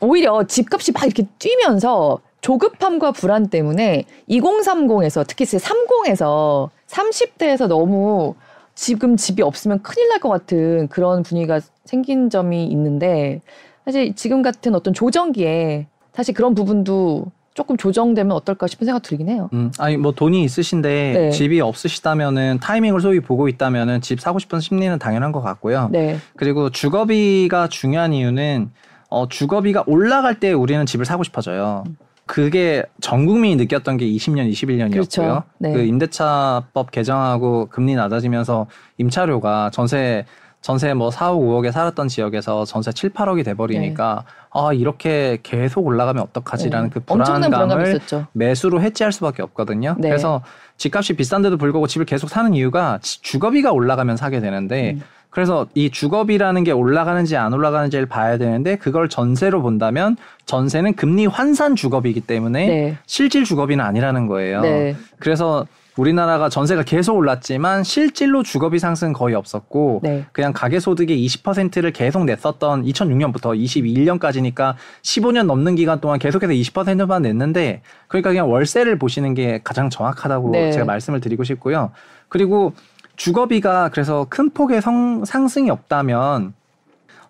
[0.00, 8.34] 오히려 집값이 막 이렇게 뛰면서 조급함과 불안 때문에 2030에서 특히 30에서 30대에서 너무
[8.74, 13.40] 지금 집이 없으면 큰일 날 것 같은 그런 분위기가 생긴 점이 있는데
[13.84, 19.50] 사실 지금 같은 어떤 조정기에 사실 그런 부분도 조금 조정되면 어떨까 싶은 생각 들긴 해요.
[19.52, 21.30] 음, 아니 뭐 돈이 있으신데 네.
[21.30, 25.88] 집이 없으시다면은 타이밍을 소위 보고 있다면은 집 사고 싶은 심리는 당연한 것 같고요.
[25.90, 26.18] 네.
[26.36, 28.70] 그리고 주거비가 중요한 이유는
[29.08, 31.84] 어, 주거비가 올라갈 때 우리는 집을 사고 싶어져요.
[31.86, 31.96] 음.
[32.26, 34.92] 그게 전 국민이 느꼈던 게 20년, 21년이었고요.
[34.92, 35.42] 그렇죠.
[35.56, 35.72] 네.
[35.72, 38.66] 그 임대차법 개정하고 금리 낮아지면서
[38.98, 40.26] 임차료가 전세
[40.60, 44.32] 전세 뭐 4억, 5억에 살았던 지역에서 전세 7, 8억이 돼 버리니까 네.
[44.50, 46.92] 아, 이렇게 계속 올라가면 어떡하지라는 네.
[46.92, 48.00] 그 불안감을
[48.32, 49.94] 매수로 해지할 수밖에 없거든요.
[49.98, 50.08] 네.
[50.08, 50.42] 그래서
[50.76, 55.02] 집값이 비싼데도 불구하고 집을 계속 사는 이유가 주거비가 올라가면 사게 되는데 음.
[55.30, 60.16] 그래서 이 주거비라는 게 올라가는지 안 올라가는지를 봐야 되는데 그걸 전세로 본다면
[60.46, 62.98] 전세는 금리 환산 주거비이기 때문에 네.
[63.06, 64.62] 실질 주거비는 아니라는 거예요.
[64.62, 64.96] 네.
[65.18, 65.66] 그래서
[65.98, 70.24] 우리나라가 전세가 계속 올랐지만 실질로 주거비 상승 거의 없었고 네.
[70.32, 77.82] 그냥 가계 소득의 20%를 계속 냈었던 2006년부터 21년까지니까 15년 넘는 기간 동안 계속해서 20%만 냈는데
[78.06, 80.70] 그러니까 그냥 월세를 보시는 게 가장 정확하다고 네.
[80.70, 81.90] 제가 말씀을 드리고 싶고요.
[82.28, 82.74] 그리고
[83.18, 86.54] 주거비가 그래서 큰 폭의 성, 상승이 없다면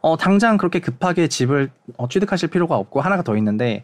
[0.00, 3.82] 어, 당장 그렇게 급하게 집을 어, 취득하실 필요가 없고 하나가 더 있는데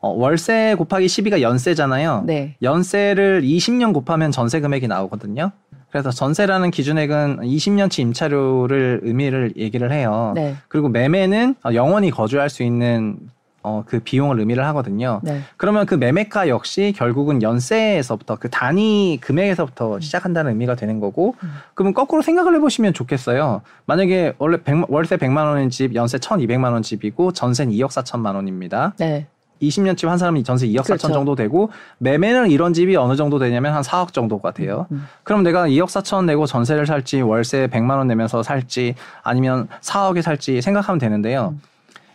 [0.00, 2.24] 어, 월세 곱하기 12가 연세잖아요.
[2.26, 2.56] 네.
[2.62, 5.52] 연세를 20년 곱하면 전세 금액이 나오거든요.
[5.90, 10.32] 그래서 전세라는 기준액은 20년치 임차료를 의미를 얘기를 해요.
[10.34, 10.56] 네.
[10.68, 13.18] 그리고 매매는 영원히 거주할 수 있는
[13.66, 15.20] 어, 그 비용을 의미를 하거든요.
[15.24, 15.40] 네.
[15.56, 20.00] 그러면 그 매매가 역시 결국은 연세에서부터 그 단위 금액에서부터 음.
[20.00, 21.50] 시작한다는 의미가 되는 거고, 음.
[21.74, 23.62] 그러면 거꾸로 생각을 해보시면 좋겠어요.
[23.86, 28.94] 만약에 원래 100, 월세 100만 원인 집, 연세 1,200만 원 집이고 전세는 2억 4천만 원입니다.
[28.98, 29.26] 네.
[29.60, 31.08] 20년쯤 한 사람이 전세 2억 그렇죠.
[31.08, 34.86] 4천 정도 되고 매매는 이런 집이 어느 정도 되냐면 한 4억 정도가 돼요.
[34.92, 35.06] 음, 음.
[35.24, 40.62] 그럼 내가 2억 4천 내고 전세를 살지 월세 100만 원 내면서 살지 아니면 4억에 살지
[40.62, 41.54] 생각하면 되는데요.
[41.54, 41.60] 음.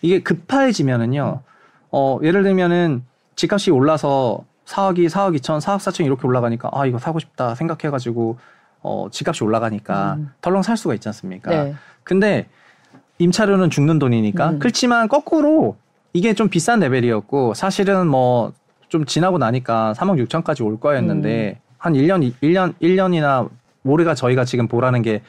[0.02, 1.42] 이게 급해지면은요.
[1.92, 3.04] 어, 예를 들면은
[3.36, 8.38] 집값이 올라서 4억이 4억 2천, 4억 4천 이렇게 올라가니까 아, 이거 사고 싶다 생각해 가지고
[8.82, 10.32] 어, 집값이 올라가니까 음.
[10.42, 11.52] 덜렁 살 수가 있지 않습니까?
[11.52, 11.76] 네.
[12.04, 12.48] 근데
[13.20, 14.60] 임차료는 죽는 돈이니까 음.
[14.60, 15.76] 그렇지만 거꾸로
[16.14, 18.54] 이게 좀 비싼 레벨이었고 사실은 뭐
[18.92, 21.72] 좀 지나고 나니까 3억 6천까지 올 거였는데 음.
[21.78, 23.50] 한 1년 1년 1년이나
[23.86, 25.22] 올해가 저희가 지금 보라는 게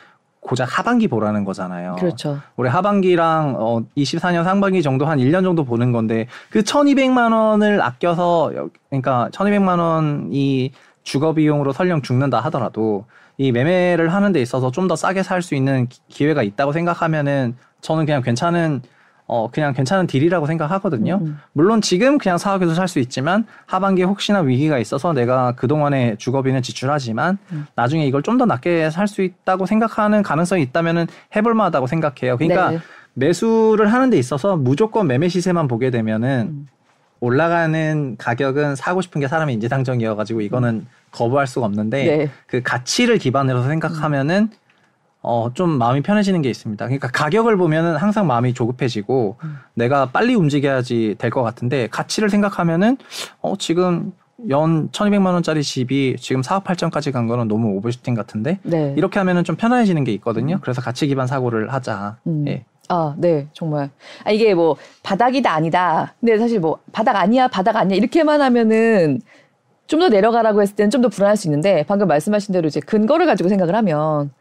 [0.43, 1.97] 고작 하반기 보라는 거잖아요.
[1.99, 2.41] 그렇죠.
[2.57, 8.51] 올해 하반기랑 어 24년 상반기 정도 한 1년 정도 보는 건데 그 1,200만 원을 아껴서
[8.91, 10.73] 그러니까 1,200만 원이
[11.05, 13.07] 주거 비용으로 설령 죽는다 하더라도
[13.39, 18.05] 이 매매를 하는 데 있어서 좀 더 싸게 살 수 있는 기회가 있다고 생각하면은 저는
[18.05, 18.83] 그냥 괜찮은
[19.33, 21.21] 어 그냥 괜찮은 딜이라고 생각하거든요.
[21.23, 21.39] 음.
[21.55, 27.67] 물론 지금 그냥 사업에서 살수 있지만 하반기에 혹시나 위기가 있어서 내가 그동안에 주거비는 지출하지만 음.
[27.75, 31.07] 나중에 이걸 좀 더 낮게 살 수 있다고 생각하는 가능성이 있다면은
[31.37, 32.37] 해볼 만하다고 생각해요.
[32.39, 32.79] 그러니까 네.
[33.15, 36.69] 매수를 하는 데 있어서 무조건 매매 시세만 보게 되면은 음.
[37.21, 40.87] 올라가는 가격은 사고 싶은 게 사람의 인지상정이어가지고 이거는 음.
[41.13, 42.31] 거부할 수가 없는데 네.
[42.47, 44.57] 그 가치를 기반으로 생각하면은 음.
[45.23, 46.85] 어, 좀 마음이 편해지는 게 있습니다.
[46.85, 49.57] 그러니까 가격을 보면은 항상 마음이 조급해지고 음.
[49.75, 52.97] 내가 빨리 움직여야지 될 것 같은데 가치를 생각하면은
[53.41, 54.13] 어, 지금
[54.51, 58.93] 연 1200만 원짜리 집이 지금 4억 8천까지 간 거는 너무 오버슈팅 같은데 네.
[58.97, 60.57] 이렇게 하면은 좀 편해지는 게 있거든요.
[60.57, 60.61] 음.
[60.61, 62.17] 그래서 가치 기반 사고를 하자.
[62.27, 62.45] 음.
[62.49, 62.65] 예.
[62.89, 63.91] 아, 네, 정말.
[64.25, 66.15] 아, 이게 뭐, 바닥이다, 아니다.
[66.21, 67.97] 근데 사실 뭐, 바닥 아니야, 바닥 아니야.
[67.97, 69.21] 이렇게만 하면은
[69.87, 73.25] 좀 더 내려가라고 했을 때는 좀 더 불안할 수 있는데, 방금 말씀하신 대로 이제 근거를
[73.25, 74.33] 가지고 생각을 하면,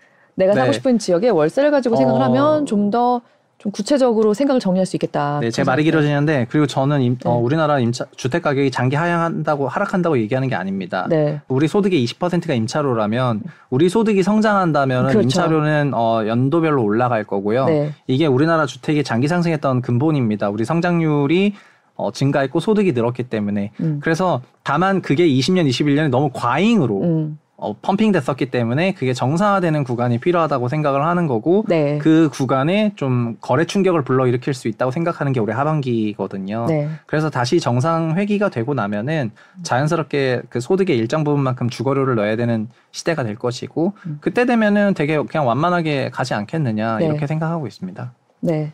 [0.41, 0.61] 내가 네.
[0.61, 2.25] 사고 싶은 지역에 월세를 가지고 생각을 어...
[2.25, 5.39] 하면 좀더좀 구체적으로 생각을 정리할 수 있겠다.
[5.39, 7.29] 네, 제 말이 길어지는데 그리고 저는 임, 어, 네.
[7.29, 11.05] 어, 우리나라 임차 주택 가격이 장기 하향한다고 하락한다고 얘기하는 게 아닙니다.
[11.09, 11.41] 네.
[11.47, 15.21] 우리 소득의 20%가 임차료라면 우리 소득이 성장한다면 그렇죠.
[15.21, 17.65] 임차료는 어, 연도별로 올라갈 거고요.
[17.65, 17.93] 네.
[18.07, 20.49] 이게 우리나라 주택이 장기 상승했던 근본입니다.
[20.49, 21.53] 우리 성장률이
[21.95, 23.99] 어, 증가했고 소득이 늘었기 때문에 음.
[24.01, 27.39] 그래서 다만 그게 20년, 21년에 너무 과잉으로 음.
[27.61, 31.99] 어, 펌핑 됐었기 때문에 그게 정상화되는 구간이 필요하다고 생각을 하는 거고 네.
[31.99, 36.65] 그 구간에 좀 거래 충격을 불러일으킬 수 있다고 생각하는 게 올해 하반기거든요.
[36.67, 36.89] 네.
[37.05, 39.29] 그래서 다시 정상 회귀가 되고 나면은
[39.61, 44.17] 자연스럽게 그 소득의 일정 부분만큼 주거료를 넣어야 되는 시대가 될 것이고 음.
[44.21, 47.05] 그때 되면은 되게 그냥 완만하게 가지 않겠느냐 네.
[47.05, 48.11] 이렇게 생각하고 있습니다.
[48.39, 48.71] 네.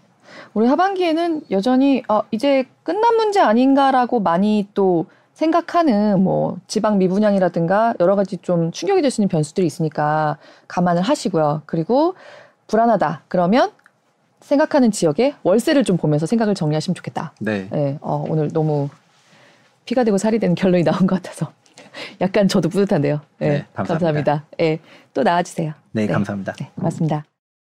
[0.53, 5.07] 우리 하반기에는 여전히 어, 이제 끝난 문제 아닌가라고 많이 또
[5.37, 11.61] 생각하는 뭐 지방 미분양이라든가 여러 가지 좀 충격이 될 수 있는 변수들이 있으니까 감안을 하시고요.
[11.67, 12.15] 그리고
[12.65, 13.21] 불안하다.
[13.27, 13.71] 그러면
[14.41, 17.33] 생각하는 지역에 월세를 좀 보면서 생각을 정리하시면 좋겠다.
[17.39, 17.67] 네.
[17.71, 18.89] 네 어, 오늘 너무
[19.85, 21.51] 피가 되고 살이 되는 결론이 나온 것 같아서
[22.19, 23.21] 약간 저도 뿌듯한데요.
[23.37, 23.93] 네, 네 감사합니다.
[23.93, 24.45] 감사합니다.
[24.57, 24.79] 네,
[25.13, 25.73] 또 나와주세요.
[25.91, 26.53] 네, 네 감사합니다.
[26.59, 27.23] 네, 고맙습니다.